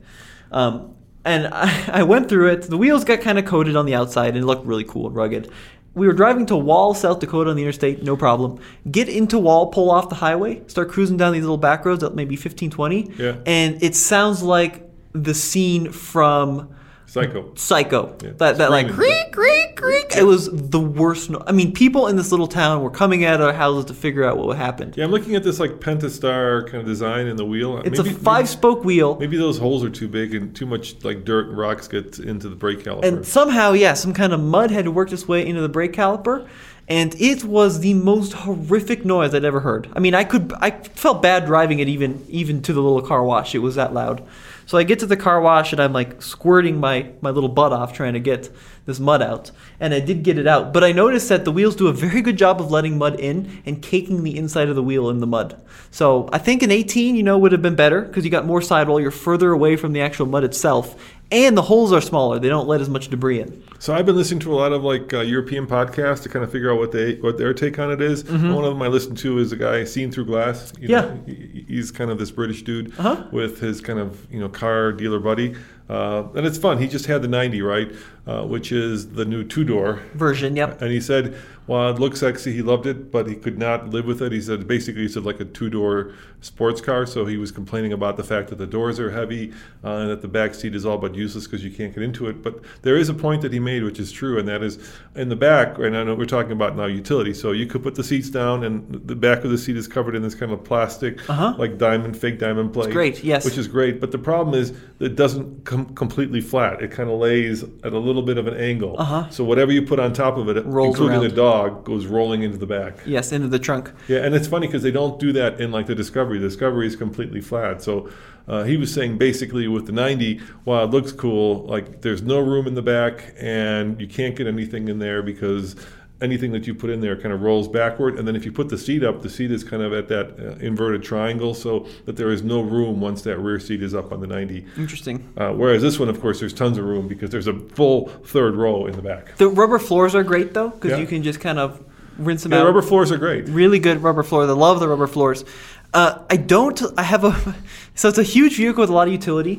[0.52, 0.94] Um,
[1.24, 2.62] and I, I went through it.
[2.62, 5.14] The wheels got kind of coated on the outside and it looked really cool and
[5.16, 5.50] rugged.
[5.94, 8.60] We were driving to Wall, South Dakota on the interstate, no problem.
[8.90, 12.14] Get into Wall, pull off the highway, start cruising down these little back roads at
[12.14, 13.12] maybe 15, 20.
[13.16, 13.36] Yeah.
[13.46, 14.82] And it sounds like
[15.12, 16.68] the scene from
[17.16, 17.52] Psycho.
[17.54, 18.16] Psycho.
[18.22, 18.30] Yeah.
[18.36, 20.16] That, that like creak, creak, creak.
[20.16, 21.30] It was the worst.
[21.30, 23.94] No- I mean, people in this little town were coming out of their houses to
[23.94, 24.96] figure out what happened.
[24.96, 27.78] Yeah, I'm looking at this like Pentastar kind of design in the wheel.
[27.78, 29.16] It's maybe, a five spoke wheel.
[29.18, 32.48] Maybe, those holes are too big and too much like dirt and rocks get into
[32.48, 33.04] the brake caliper.
[33.04, 36.46] And somehow, yeah, some kind of mud had worked its way into the brake caliper,
[36.88, 39.88] and it was the most horrific noise I'd ever heard.
[39.94, 43.24] I mean, I could, I felt bad driving it even, even to the little car
[43.24, 43.54] wash.
[43.54, 44.22] It was that loud.
[44.66, 47.72] So I get to the car wash and I'm like squirting my my little butt
[47.72, 48.50] off trying to get
[48.84, 49.50] this mud out,
[49.80, 50.72] and I did get it out.
[50.72, 53.62] But I noticed that the wheels do a very good job of letting mud in
[53.66, 55.60] and caking the inside of the wheel in the mud.
[55.90, 58.62] So I think an 18, you know, would have been better because you got more
[58.62, 59.00] sidewall.
[59.00, 60.94] You're further away from the actual mud itself,
[61.32, 62.38] and the holes are smaller.
[62.38, 63.62] They don't let as much debris in.
[63.78, 66.50] So I've been listening to a lot of like uh, European podcasts to kind of
[66.52, 68.24] figure out what they what their take on it is.
[68.24, 70.72] One of them I listened to is a guy seen through glass.
[70.78, 71.28] You Mm-hmm.
[71.28, 71.34] Yeah.
[71.60, 73.24] know, he's kind of this British dude Uh-huh.
[73.32, 75.54] with his kind of you know car dealer buddy.
[75.88, 76.78] Uh, and it's fun.
[76.78, 77.92] He just had the 90, right?
[78.26, 80.00] Uh, which is the new two door.
[80.14, 80.82] Version, yep.
[80.82, 81.36] And he said,
[81.68, 82.52] well, it looks sexy.
[82.52, 84.32] He loved it, but he could not live with it.
[84.32, 87.06] He said, basically, he said like a two door sports car.
[87.06, 89.52] So he was complaining about the fact that the doors are heavy
[89.84, 92.26] uh, and that the back seat is all but useless because you can't get into
[92.28, 92.42] it.
[92.42, 94.78] But there is a point that he made, which is true, and that is
[95.14, 95.78] in the back.
[95.78, 97.32] And I know we're talking about now utility.
[97.32, 100.16] So you could put the seats down, and the back of the seat is covered
[100.16, 101.54] in this kind of plastic, Uh-huh.
[101.58, 102.92] like diamond, fake diamond plate.
[102.92, 103.44] great, yes.
[103.44, 104.00] Which is great.
[104.00, 106.82] But the problem is it doesn't come completely flat.
[106.82, 108.96] It kind of lays at a little bit of an angle.
[108.98, 109.28] Uh-huh.
[109.30, 111.30] So whatever you put on top of it, Rolls including around.
[111.30, 112.94] the dog, goes rolling into the back.
[113.06, 113.90] Yes, into the trunk.
[114.08, 116.38] Yeah, and it's funny because they don't do that in like the Discovery.
[116.38, 117.82] The Discovery is completely flat.
[117.82, 118.08] So
[118.48, 122.38] uh, he was saying basically with the 90, while it looks cool, like there's no
[122.40, 125.76] room in the back and you can't get anything in there because
[126.20, 128.18] anything that you put in there kind of rolls backward.
[128.18, 130.38] And then if you put the seat up, the seat is kind of at that
[130.40, 134.12] uh, inverted triangle so that there is no room once that rear seat is up
[134.12, 134.64] on the 90.
[134.78, 135.28] Interesting.
[135.36, 138.54] Uh, whereas this one, of course, there's tons of room because there's a full third
[138.54, 139.36] row in the back.
[139.36, 140.98] The rubber floors are great though, because Yeah.
[140.98, 141.82] you can just kind of
[142.18, 142.60] rinse them Yeah, out.
[142.62, 143.46] The rubber floors are great.
[143.48, 144.44] really good rubber floor.
[144.44, 145.44] I love the rubber floors.
[145.92, 146.80] Uh, I don't.
[146.98, 147.54] I have a.
[147.94, 149.58] So it's a huge vehicle with a lot of utility,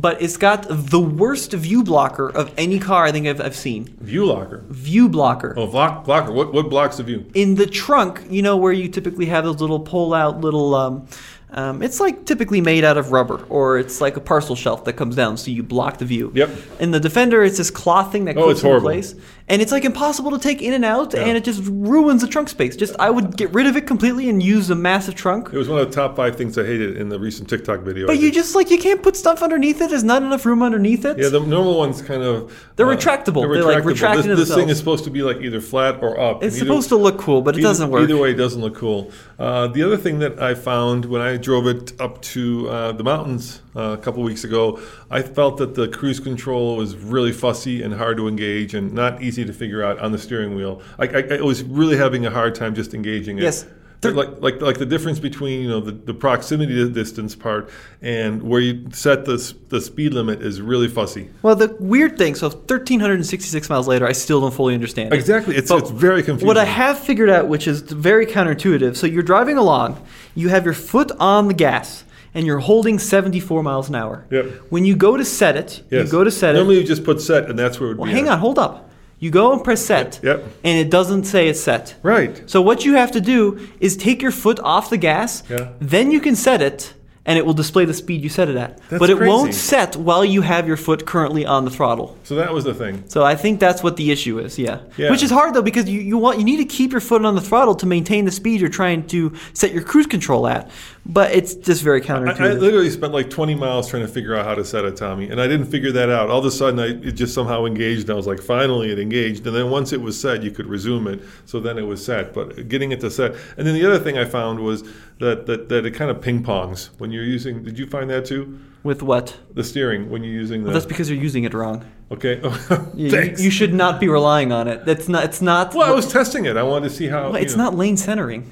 [0.00, 3.96] but it's got the worst view blocker of any car I think I've, I've seen.
[4.00, 4.62] View locker.
[4.68, 5.54] View blocker.
[5.56, 6.32] Oh, block, blocker.
[6.32, 7.24] What, what blocks the view?
[7.34, 10.74] In the trunk, you know where you typically have those little pull-out little.
[10.74, 11.06] Um,
[11.52, 14.94] um, it's like typically made out of rubber, or it's like a parcel shelf that
[14.94, 16.30] comes down, so you block the view.
[16.34, 16.50] Yep.
[16.80, 18.88] In the Defender, it's this cloth thing that Oh, it's horrible.
[18.88, 19.14] place,
[19.48, 21.20] and it's like impossible to take in and out, Yeah.
[21.20, 22.74] and it just ruins the trunk space.
[22.76, 25.50] Just I would get rid of it completely and use a massive trunk.
[25.52, 28.06] It was one of the top five things I hated in the recent TikTok video.
[28.06, 29.90] But you just like you can't put stuff underneath it.
[29.90, 31.18] There's not enough room underneath it.
[31.18, 33.52] yeah, the normal ones kind of They're retractable.
[33.54, 36.42] They, like, retract This, this thing is supposed to be like either flat or up.
[36.42, 38.02] it's either- supposed to look cool, but it either- doesn't work.
[38.02, 39.10] Either way, it doesn't look cool.
[39.38, 43.04] Uh, the other thing that I found when I drove it up to uh, the
[43.04, 44.80] mountains uh, a couple weeks ago,
[45.10, 49.22] I felt that the cruise control was really fussy and hard to engage and not
[49.22, 50.80] easy to figure out on the steering wheel.
[50.98, 53.42] I, I, I was really having a hard time just engaging it.
[53.42, 53.66] Yes.
[54.02, 57.68] Like like like the difference between you know the, the proximity to distance part
[58.02, 59.36] and where you set the
[59.68, 61.28] the speed limit is really fussy.
[61.42, 65.16] Well, the weird thing, so 1,366 miles later, I still don't fully understand it.
[65.16, 66.46] Exactly, it's But it's very confusing.
[66.46, 70.00] What I have figured out, which is very counterintuitive, so you're driving along,
[70.36, 74.24] you have your foot on the gas, and you're holding 74 miles an hour.
[74.30, 74.46] Yep.
[74.70, 76.06] When you go to set it, Yes.
[76.06, 76.58] you go to set Normally it.
[76.64, 78.12] Normally you just put set and that's where it would Well, be.
[78.12, 78.34] hang at.
[78.34, 78.85] on, hold up.
[79.18, 80.44] You go and press set, Yep.
[80.62, 81.94] and it doesn't say it's set.
[82.02, 82.42] Right.
[82.46, 85.68] So what you have to do is take your foot off the gas, Yeah.
[85.80, 86.92] then you can set it,
[87.24, 88.78] and it will display the speed you set it at.
[88.90, 92.16] That's but it won't set while you have your foot currently on the throttle.
[92.24, 93.02] So that was the thing.
[93.08, 94.78] So I think that's what the issue is, yeah.
[94.96, 95.10] Yeah.
[95.10, 97.34] Which is hard though because you, you want you need to keep your foot on
[97.34, 100.70] the throttle to maintain the speed you're trying to set your cruise control at.
[101.08, 102.40] But it's just very counterintuitive.
[102.40, 105.30] I literally spent like 20 miles trying to figure out how to set it, Tommy,
[105.30, 106.30] and I didn't figure that out.
[106.30, 108.02] All of a sudden, I, it just somehow engaged.
[108.02, 109.46] And I was like, finally, it engaged.
[109.46, 111.22] And then once it was set, you could resume it.
[111.44, 112.34] So then it was set.
[112.34, 113.36] But getting it to set.
[113.56, 114.82] And then the other thing I found was
[115.20, 117.62] that that, that it kind of ping pongs when you're using.
[117.62, 118.58] Did you find that too?
[118.82, 119.36] With what?
[119.54, 120.66] The steering when you're using the.
[120.66, 121.84] Well, that's because you're using it wrong.
[122.10, 122.40] okay.
[122.94, 123.42] You, Thanks.
[123.42, 124.86] you should not be relying on it.
[124.86, 125.24] That's not.
[125.24, 125.74] It's not.
[125.74, 126.56] well, I was testing it.
[126.56, 127.30] I wanted to see how.
[127.30, 127.64] Well, it's know.
[127.64, 128.50] not lane centering.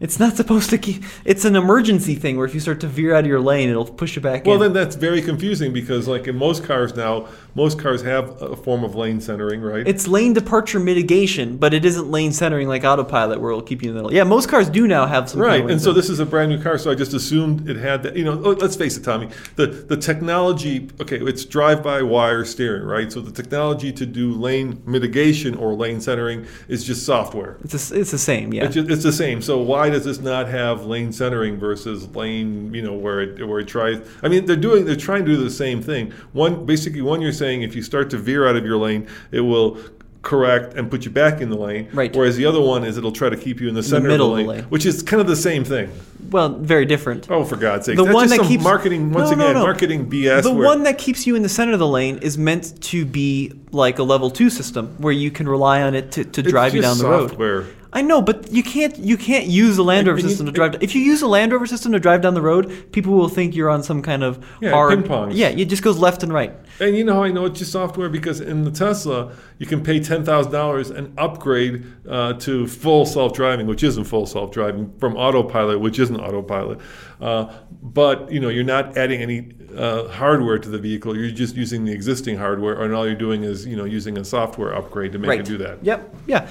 [0.00, 1.02] It's not supposed to keep.
[1.26, 3.84] It's an emergency thing where if you start to veer out of your lane, it'll
[3.84, 4.60] push you back Well, in.
[4.60, 8.82] then that's very confusing because, like in most cars now, most cars have a form
[8.82, 9.86] of lane centering, right?
[9.86, 13.90] It's lane departure mitigation, but it isn't lane centering like autopilot where it'll keep you
[13.90, 14.14] in the middle.
[14.14, 15.40] Yeah, most cars do now have some.
[15.42, 17.68] kind of Right, and so this is a brand new car, so I just assumed
[17.68, 18.16] it had that.
[18.16, 19.28] You know, oh, let's face it, Tommy.
[19.56, 23.12] The the technology, okay, it's drive-by-wire steering, right?
[23.12, 27.58] So the technology to do lane mitigation or lane centering is just software.
[27.64, 28.64] It's, the- it's the same, yeah.
[28.64, 29.42] It's, just, it's the same.
[29.42, 33.60] So why does this not have lane centering versus lane, you know, where it where
[33.60, 34.00] it tries?
[34.22, 36.12] I mean, they're doing they're trying to do the same thing.
[36.32, 39.40] One basically, one you're saying if you start to veer out of your lane, it
[39.40, 39.78] will
[40.22, 41.88] correct and put you back in the lane.
[41.94, 42.14] Right.
[42.14, 44.36] Whereas the other one is it'll try to keep you in the center middle of
[44.36, 44.70] the the lane, lane.
[44.70, 45.90] which is kind of the same thing.
[46.30, 47.30] well, very different.
[47.30, 47.96] Oh, for God's sake!
[47.96, 49.54] The That's one that some keeps marketing once No, no, again.
[49.56, 49.62] no.
[49.62, 50.42] Marketing BS.
[50.42, 53.52] The one that keeps you in the center of the lane is meant to be
[53.72, 56.82] like a level two system where you can rely on it to, to drive you
[56.82, 57.70] down the road.
[57.92, 60.52] I know, but you can't you can't use a Land And- Rover you- system to
[60.52, 60.76] drive.
[60.80, 63.54] If you use a Land Rover system to drive down the road, people will think
[63.56, 64.90] you're on some kind of Yeah, hard.
[64.90, 65.32] ping pongs.
[65.34, 66.52] Yeah, it just goes left and right.
[66.78, 69.82] And you know how I know it's just software because in the Tesla you can
[69.82, 74.52] pay ten thousand dollars and upgrade uh, to full self driving, which isn't full self
[74.52, 76.78] driving, from autopilot, which isn't autopilot.
[77.20, 81.16] Uh, but you know you're not adding any uh, hardware to the vehicle.
[81.16, 84.24] You're just using the existing hardware, and all you're doing is you know using a
[84.24, 85.40] software upgrade to make right.
[85.40, 85.84] it do that.
[85.84, 86.14] Yep.
[86.26, 86.48] Yeah.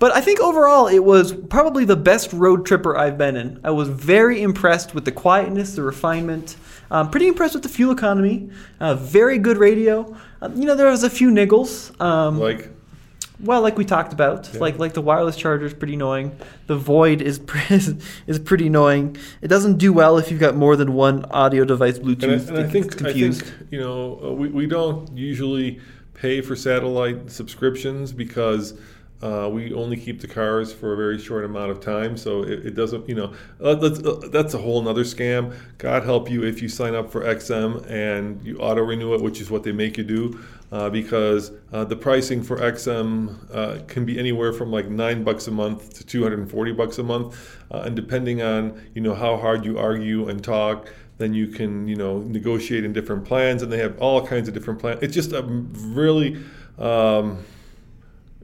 [0.00, 3.60] But I think overall it was probably the best road tripper I've been in.
[3.62, 6.56] I was very impressed with the quietness, the refinement.
[6.90, 8.50] Um, pretty impressed with the fuel economy.
[8.80, 10.16] Uh, very good radio.
[10.42, 11.72] Uh, you know, there was a few niggles.
[12.00, 12.70] Um, Like,
[13.40, 16.34] well, like we talked about, like like the wireless charger is pretty annoying.
[16.66, 17.40] The Void is
[17.70, 17.94] is,
[18.26, 19.16] is pretty annoying.
[19.42, 22.22] It doesn't do well if you've got more than one audio device Bluetooth.
[22.22, 23.42] and I, and I think gets I confused.
[23.42, 25.80] think you know uh, we, we don't usually
[26.14, 28.74] pay for satellite subscriptions because
[29.22, 32.66] uh, we only keep the cars for a very short amount of time, so it,
[32.66, 35.54] it doesn't you know uh, that's, uh, that's a whole nother scam.
[35.78, 39.40] God help you if you sign up for XM and you auto renew it, which
[39.40, 40.38] is what they make you do.
[40.72, 45.48] Uh, because uh, the pricing for XM uh, can be anywhere from like nine bucks
[45.48, 49.78] a month to 240 bucks a month, and depending on you know how hard you
[49.78, 53.98] argue and talk, then you can you know negotiate in different plans, and they have
[53.98, 55.02] all kinds of different plans.
[55.02, 56.42] It's just a really,
[56.78, 57.44] um,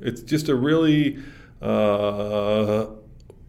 [0.01, 1.19] it's just a really
[1.63, 2.87] uh,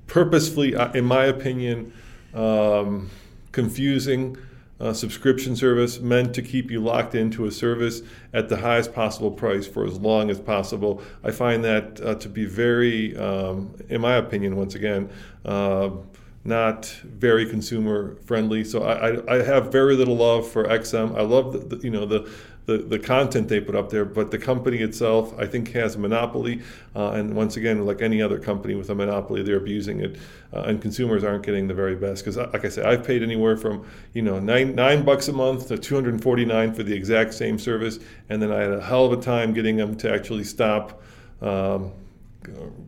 [0.07, 1.93] purposefully, uh, in my opinion,
[2.33, 3.09] um,
[3.51, 4.37] confusing
[4.79, 8.01] uh, subscription service meant to keep you locked into a service
[8.33, 11.01] at the highest possible price for as long as possible.
[11.23, 15.09] I find that uh, to be very, um, in my opinion, once again,
[15.45, 15.89] uh,
[16.43, 18.63] not very consumer friendly.
[18.63, 21.17] So I, I, I have very little love for XM.
[21.17, 22.29] I love the, the you know the
[22.67, 25.99] the, the content they put up there, but the company itself, I think, has a
[25.99, 26.61] monopoly.
[26.93, 30.17] Uh, and once again, like any other company with a monopoly, they're abusing it,
[30.53, 32.25] uh, and consumers aren't getting the very best.
[32.25, 35.69] Because, like I said, I've paid anywhere from you know nine nine bucks a month
[35.69, 39.21] to 249 for the exact same service, and then I had a hell of a
[39.21, 41.01] time getting them to actually stop.
[41.41, 41.93] Um,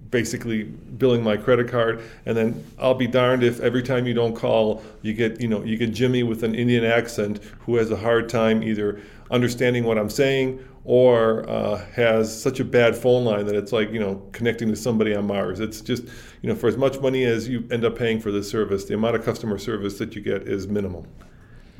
[0.09, 4.33] basically billing my credit card and then I'll be darned if every time you don't
[4.33, 7.97] call you get you know you get Jimmy with an Indian accent who has a
[7.97, 9.01] hard time either
[9.31, 13.91] understanding what I'm saying or uh, has such a bad phone line that it's like
[13.91, 16.03] you know connecting to somebody on Mars it's just
[16.41, 18.93] you know for as much money as you end up paying for this service the
[18.95, 21.05] amount of customer service that you get is minimal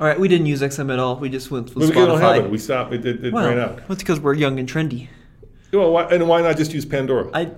[0.00, 1.16] All right, we didn't use XM at all.
[1.16, 2.06] We just went with we Spotify.
[2.06, 4.58] don't have it we stopped it, it, it well, ran out that's because we're young
[4.58, 5.08] and trendy.
[5.72, 7.50] well, why, and why not just use Pandora I,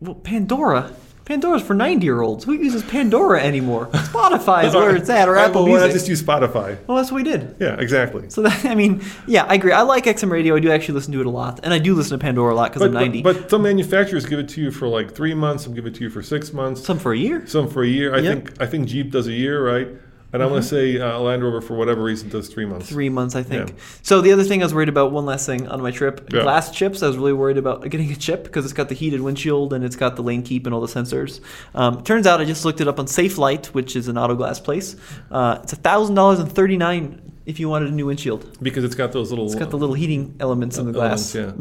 [0.00, 0.92] well, Pandora.
[1.28, 2.44] Pandora's for 90 year olds.
[2.44, 3.86] Who uses Pandora anymore?
[3.92, 5.92] Spotify is where it's at, or Apple well, Music.
[5.92, 7.54] just use Spotify well, that's what we did.
[7.60, 9.72] yeah exactly So that, I mean, yeah, I agree.
[9.72, 10.56] I like XM Radio.
[10.56, 12.56] I do actually listen to it a lot, and I do listen to Pandora a
[12.56, 13.20] lot because I'm 90.
[13.22, 15.94] But, but some manufacturers give it to you for like three months, some give it
[15.96, 17.46] to you for six months, Some for a year.
[17.46, 18.14] some for a year.
[18.14, 18.34] I Yep.
[18.46, 19.88] think I think Jeep does a year, right?
[20.30, 22.86] And I'm going to say uh, Land Rover for whatever reason does three months.
[22.88, 23.70] Three months, I think.
[23.70, 23.74] Yeah.
[24.02, 26.42] So the other thing I was worried about, one last thing on my trip, Yeah.
[26.42, 27.02] glass chips.
[27.02, 29.82] I was really worried about getting a chip because it's got the heated windshield and
[29.82, 31.40] it's got the lane keep and all the sensors.
[31.74, 34.60] Um, turns out I just looked it up on Safelite, which is an auto glass
[34.60, 34.96] place.
[35.30, 38.58] Uh, it's thousand dollars and thirty nine if you wanted a new windshield.
[38.62, 39.46] Because it's got those little.
[39.46, 41.34] It's got the little heating elements in the glass.
[41.34, 41.52] yeah.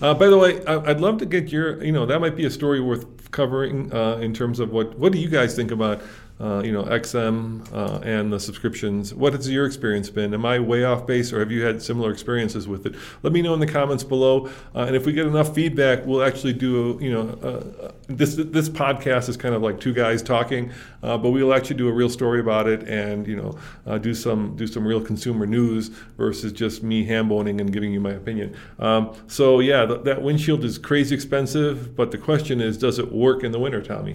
[0.00, 1.84] Uh, by the way, I, I'd love to get your.
[1.84, 4.98] You know, that might be a story worth covering uh, in terms of what.
[4.98, 6.00] What do you guys think about?
[6.40, 9.12] Uh, you know, XM uh, and the subscriptions.
[9.12, 10.32] What has your experience been?
[10.32, 12.94] Am I way off base, or have you had similar experiences with it?
[13.24, 14.46] Let me know in the comments below.
[14.72, 16.98] Uh, and if we get enough feedback, we'll actually do.
[16.98, 20.70] A, you know, uh, uh, this this podcast is kind of like two guys talking,
[21.00, 24.68] but we'll actually do a real story about it, and you know, do some do
[24.68, 28.54] some real consumer news versus just me ham-boning and giving you my opinion.
[28.78, 33.10] Um, so yeah, th- that windshield is crazy expensive, but the question is, does it
[33.10, 34.14] work in the winter, Tommy?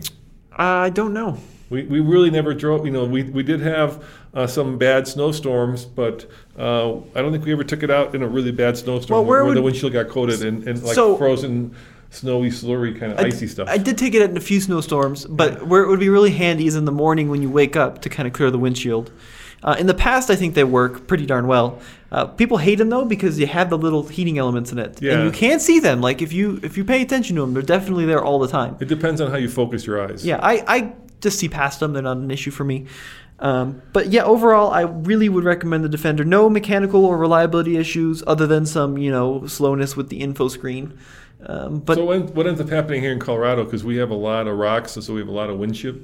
[0.55, 1.38] I don't know.
[1.74, 2.86] We, we really never drove.
[2.86, 4.05] You know, we, we did have
[4.36, 8.21] uh, some bad snowstorms, but uh, I don't think we ever took it out in
[8.21, 11.17] a really bad snowstorm Well, where where the windshield got coated in, in like So-
[11.17, 11.76] frozen,
[12.11, 13.67] snowy, slurry kind of I- icy stuff.
[13.67, 16.32] I did take it out in a few snowstorms, but where it would be really
[16.32, 19.11] handy is in the morning when you wake up to kind of clear the windshield.
[19.63, 21.80] Uh, in the past, I think they work pretty darn well.
[22.11, 25.13] Uh, people hate them though because you have the little heating elements in it, Yeah.
[25.13, 26.01] and you can't see them.
[26.01, 28.76] Like if you if you pay attention to them, they're definitely there all the time.
[28.82, 30.24] it depends on how you focus your eyes.
[30.26, 30.93] Yeah, I, I
[31.24, 31.93] just see past them.
[31.93, 32.86] They're not an issue for me.
[33.39, 36.24] Um, but yeah, overall, I really would recommend the Defender.
[36.24, 40.97] No mechanical or reliability issues other than some, you know, slowness with the info screen.
[41.45, 44.47] Um, but so what, ends up happening here in Colorado, because we have a lot
[44.47, 45.99] of rocks, so we have a lot of windshield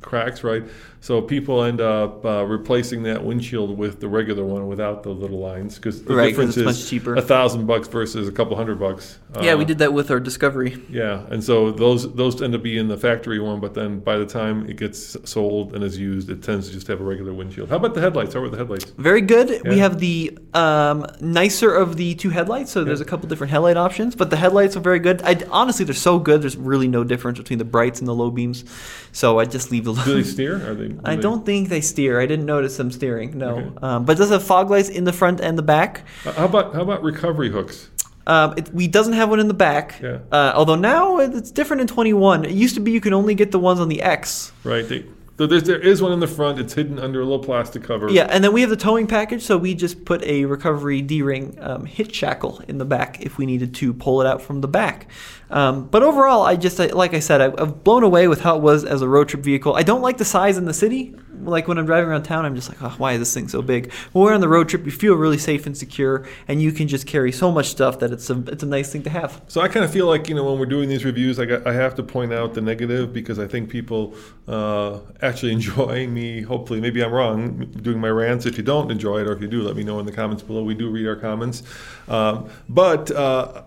[0.00, 0.62] cracks, right?
[1.02, 5.38] So people end up uh, replacing that windshield with the regular one without the little
[5.38, 7.14] lines, because the Right, 'cause difference is much cheaper.
[7.14, 9.18] a thousand bucks versus a couple hundred bucks.
[9.40, 10.76] yeah, Uh, we did that with our Discovery.
[10.90, 14.18] Yeah, and so those those tend to be in the factory one, but then by
[14.18, 17.32] the time it gets sold and is used, it tends to just have a regular
[17.32, 17.70] windshield.
[17.70, 18.34] How about the headlights?
[18.34, 18.92] How are the headlights?
[18.98, 19.60] Very good.
[19.66, 23.76] We have the um, nicer of the two headlights, so there's a couple different headlight
[23.78, 25.22] options, but the headlights are very good.
[25.24, 26.42] I, honestly, they're so good.
[26.42, 28.64] There's really no difference between the brights and the low beams,
[29.12, 30.02] so I just leave the.
[30.04, 30.56] Do they steer?
[30.70, 30.88] Are they?
[30.88, 32.20] do I they- don't think they steer.
[32.20, 33.36] I didn't notice them steering.
[33.38, 33.70] No, Okay.
[33.82, 36.04] um, but it does have fog lights in the front and the back.
[36.24, 37.88] Uh, How about how about recovery hooks?
[38.26, 39.98] Um, it, we doesn't have one in the back.
[40.02, 40.18] Yeah.
[40.30, 42.44] Uh, although now it's different in 21.
[42.44, 44.52] It used to be you could only get the ones on the X.
[44.62, 44.86] Right.
[44.88, 45.04] They,
[45.40, 46.58] so there is one in the front.
[46.58, 48.10] It's hidden under a little plastic cover.
[48.10, 51.56] Yeah, and then we have the towing package, so we just put a recovery D-ring
[51.62, 54.68] um, hitch shackle in the back if we needed to pull it out from the
[54.68, 55.10] back.
[55.48, 58.60] Um, but overall, I just like I said, I, I've blown away with how it
[58.60, 59.74] was as a road trip vehicle.
[59.74, 61.14] I don't like the size in the city.
[61.44, 63.62] Like when I'm driving around town, I'm just like, oh, why is this thing so
[63.62, 63.92] big?
[64.12, 66.88] When we're on the road trip, you feel really safe and secure, and you can
[66.88, 69.42] just carry so much stuff that it's a it's a nice thing to have.
[69.48, 71.66] So I kind of feel like you know when we're doing these reviews, I, got,
[71.66, 74.14] I have to point out the negative because I think people
[74.48, 76.42] uh, actually enjoy me.
[76.42, 78.46] Hopefully, maybe I'm wrong doing my rants.
[78.46, 80.42] If you don't enjoy it, or if you do, let me know in the comments
[80.42, 80.62] below.
[80.62, 81.62] We do read our comments.
[82.08, 83.62] Um, but uh,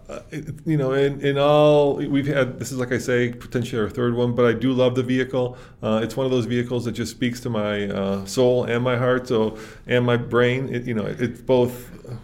[0.65, 4.13] you know, in, in all, we've had this is like I say, potentially our third
[4.13, 4.33] one.
[4.35, 5.57] But I do love the vehicle.
[5.81, 8.97] Uh, it's one of those vehicles that just speaks to my uh, soul and my
[8.97, 9.57] heart, so
[9.87, 10.73] and my brain.
[10.73, 11.71] It, you know, it's both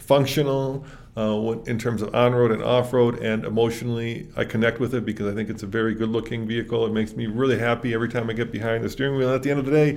[0.01, 0.85] functional
[1.19, 5.35] uh, in terms of on-road and off-road and emotionally i connect with it because i
[5.35, 8.51] think it's a very good-looking vehicle it makes me really happy every time i get
[8.51, 9.91] behind the steering wheel at the end of the day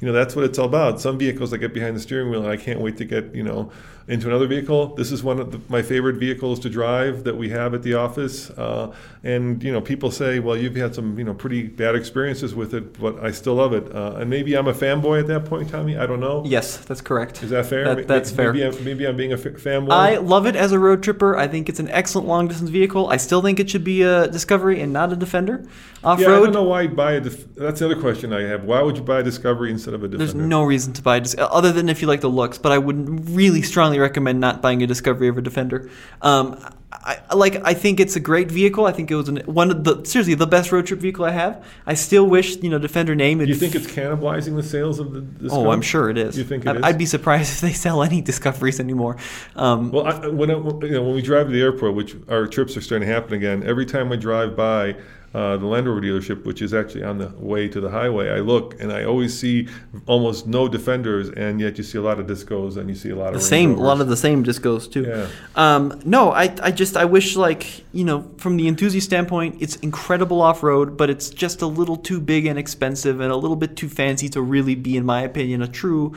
[0.00, 2.42] you know that's what it's all about some vehicles i get behind the steering wheel
[2.42, 3.72] and i can't wait to get you know
[4.08, 7.48] into another vehicle this is one of the, my favorite vehicles to drive that we
[7.50, 8.92] have at the office uh,
[9.22, 12.72] and you know people say well you've had some you know pretty bad experiences with
[12.74, 15.68] it but i still love it uh, and maybe i'm a fanboy at that point
[15.68, 17.42] tommy i don't know Yes, that's correct.
[17.42, 18.52] is that fair That- that's fair.
[18.52, 21.36] maybe I'm, maybe I'm being a f- fanboy I love it as a road tripper.
[21.36, 23.08] I think it's an excellent long distance vehicle.
[23.08, 25.64] I still think it should be a Discovery and not a Defender.
[26.04, 26.24] Off road.
[26.30, 27.20] Yeah, I don't know why you'd buy a.
[27.20, 28.64] Def- that's the other question I have.
[28.64, 30.32] Why would you buy a Discovery instead of a Defender?
[30.32, 32.56] there's no reason to buy a Dis- other than if you like the looks.
[32.56, 35.88] But I would really strongly recommend not buying a Discovery over Defender.
[36.22, 36.58] Um,
[36.90, 38.86] I, I- like I think it's a great vehicle.
[38.86, 41.30] I think it was an, one of the seriously the best road trip vehicle I
[41.32, 41.62] have.
[41.86, 43.38] I still wish you know Defender name.
[43.38, 45.66] Do you think it's cannibalizing the sales of the Discovery?
[45.66, 46.36] Oh, I'm sure it is.
[46.38, 46.82] You think it I- is?
[46.82, 49.16] I'd be surprised if they sell any Discoveries anymore.
[49.54, 52.46] Um, Well, I, when I, you know when we drive to the airport, which our
[52.46, 54.96] trips are starting to happen again, every time I drive by
[55.38, 58.40] uh, the Land Rover dealership, which is actually on the way to the highway, I
[58.40, 59.68] look and I always see
[60.06, 63.16] almost no Defenders, and yet you see a lot of Discos and you see a
[63.16, 65.04] lot of the Range same, a lot of the same discos too.
[65.04, 65.28] Yeah.
[65.54, 69.76] Um, no, I, I just, I wish like, you know, from the enthusiast standpoint, it's
[69.76, 73.56] incredible off road, but it's just a little too big and expensive and a little
[73.56, 76.16] bit too fancy to really be, in my opinion, a true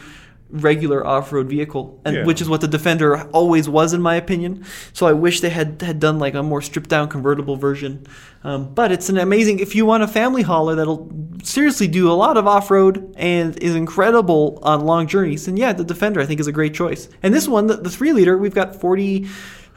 [0.51, 2.25] regular off-road vehicle and Yeah.
[2.25, 5.81] which is what the defender always was in my opinion so i wish they had
[5.81, 8.05] had done like a more stripped down convertible version
[8.43, 11.09] um, but it's an amazing if you want a family hauler that'll
[11.43, 15.83] seriously do a lot of off-road and is incredible on long journeys then yeah the
[15.85, 18.53] defender i think is a great choice and this one the, the three liter we've
[18.55, 19.27] got 40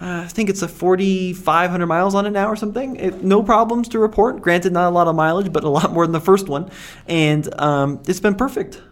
[0.00, 2.96] uh, I think it's a 4,500 miles on it now or something.
[2.96, 4.42] It, no problems to report.
[4.42, 6.68] Granted, not a lot of mileage, but a lot more than the first one.
[7.06, 8.82] And um, it's been perfect.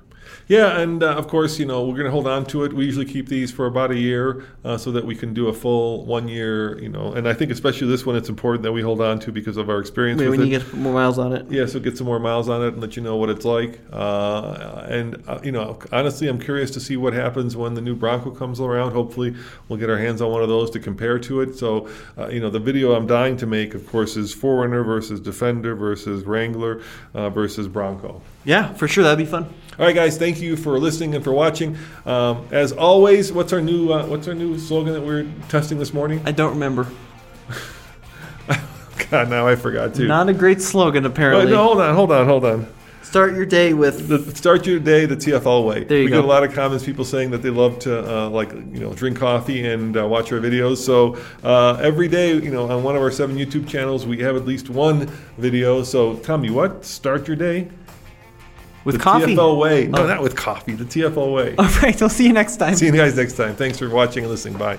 [0.49, 2.73] Yeah, and uh, of course, you know, we're going to hold on to it.
[2.73, 5.53] We usually keep these for about a year uh, so that we can do a
[5.53, 7.13] full one year, you know.
[7.13, 9.71] And I think especially this one, it's important that we hold on to because of
[9.71, 10.53] our experience Maybe with when it.
[10.53, 11.47] you get more miles on it.
[11.51, 13.81] yeah, so get some more miles on it and let you know what it's like.
[13.93, 17.95] Uh, and uh, you know, honestly, I'm curious to see what happens when the new
[17.95, 18.93] Bronco comes around.
[18.93, 19.35] Hopefully,
[19.69, 21.57] we'll get our hands on one of those to compare to it.
[21.57, 25.21] So, uh, you know, the video I'm dying to make, of course, is 4Runner versus
[25.21, 26.83] Defender versus Wrangler
[27.15, 28.21] uh, versus Bronco.
[28.45, 29.05] Yeah, for sure.
[29.05, 29.53] That'd be fun.
[29.79, 30.19] All right, guys.
[30.19, 31.79] Thank you for listening and for watching.
[32.05, 35.95] Um, as always, what's our new uh, what's our new slogan that we're testing this
[35.95, 36.21] morning?
[36.27, 36.89] I don't remember.
[39.11, 40.07] God, now I forgot too.
[40.07, 41.51] Not a great slogan, Wait, apparently.
[41.51, 42.67] no, hold on, hold on, hold on.
[43.03, 44.09] Start your day with.
[44.09, 45.85] The, start your day the TFL way.
[45.85, 46.17] There you we go.
[46.17, 48.93] get a lot of comments, people saying that they love to uh, like you know
[48.93, 50.79] drink coffee and uh, watch our videos.
[50.79, 54.37] So uh, every day, you know, on one of our seven YouTube channels, we have
[54.37, 55.07] at least one
[55.39, 55.83] video.
[55.83, 56.85] So Tommy, what?
[56.85, 57.69] Start your day
[58.85, 59.35] with the coffee.
[59.37, 59.87] TFL way.
[59.87, 59.91] Oh.
[59.91, 60.07] No, Oh.
[60.07, 60.73] not with coffee.
[60.75, 61.55] The TFL way.
[61.59, 62.75] All right, we'll see you next time.
[62.75, 63.55] See you guys next time.
[63.55, 64.59] Thanks for watching and listening.
[64.59, 64.79] Bye.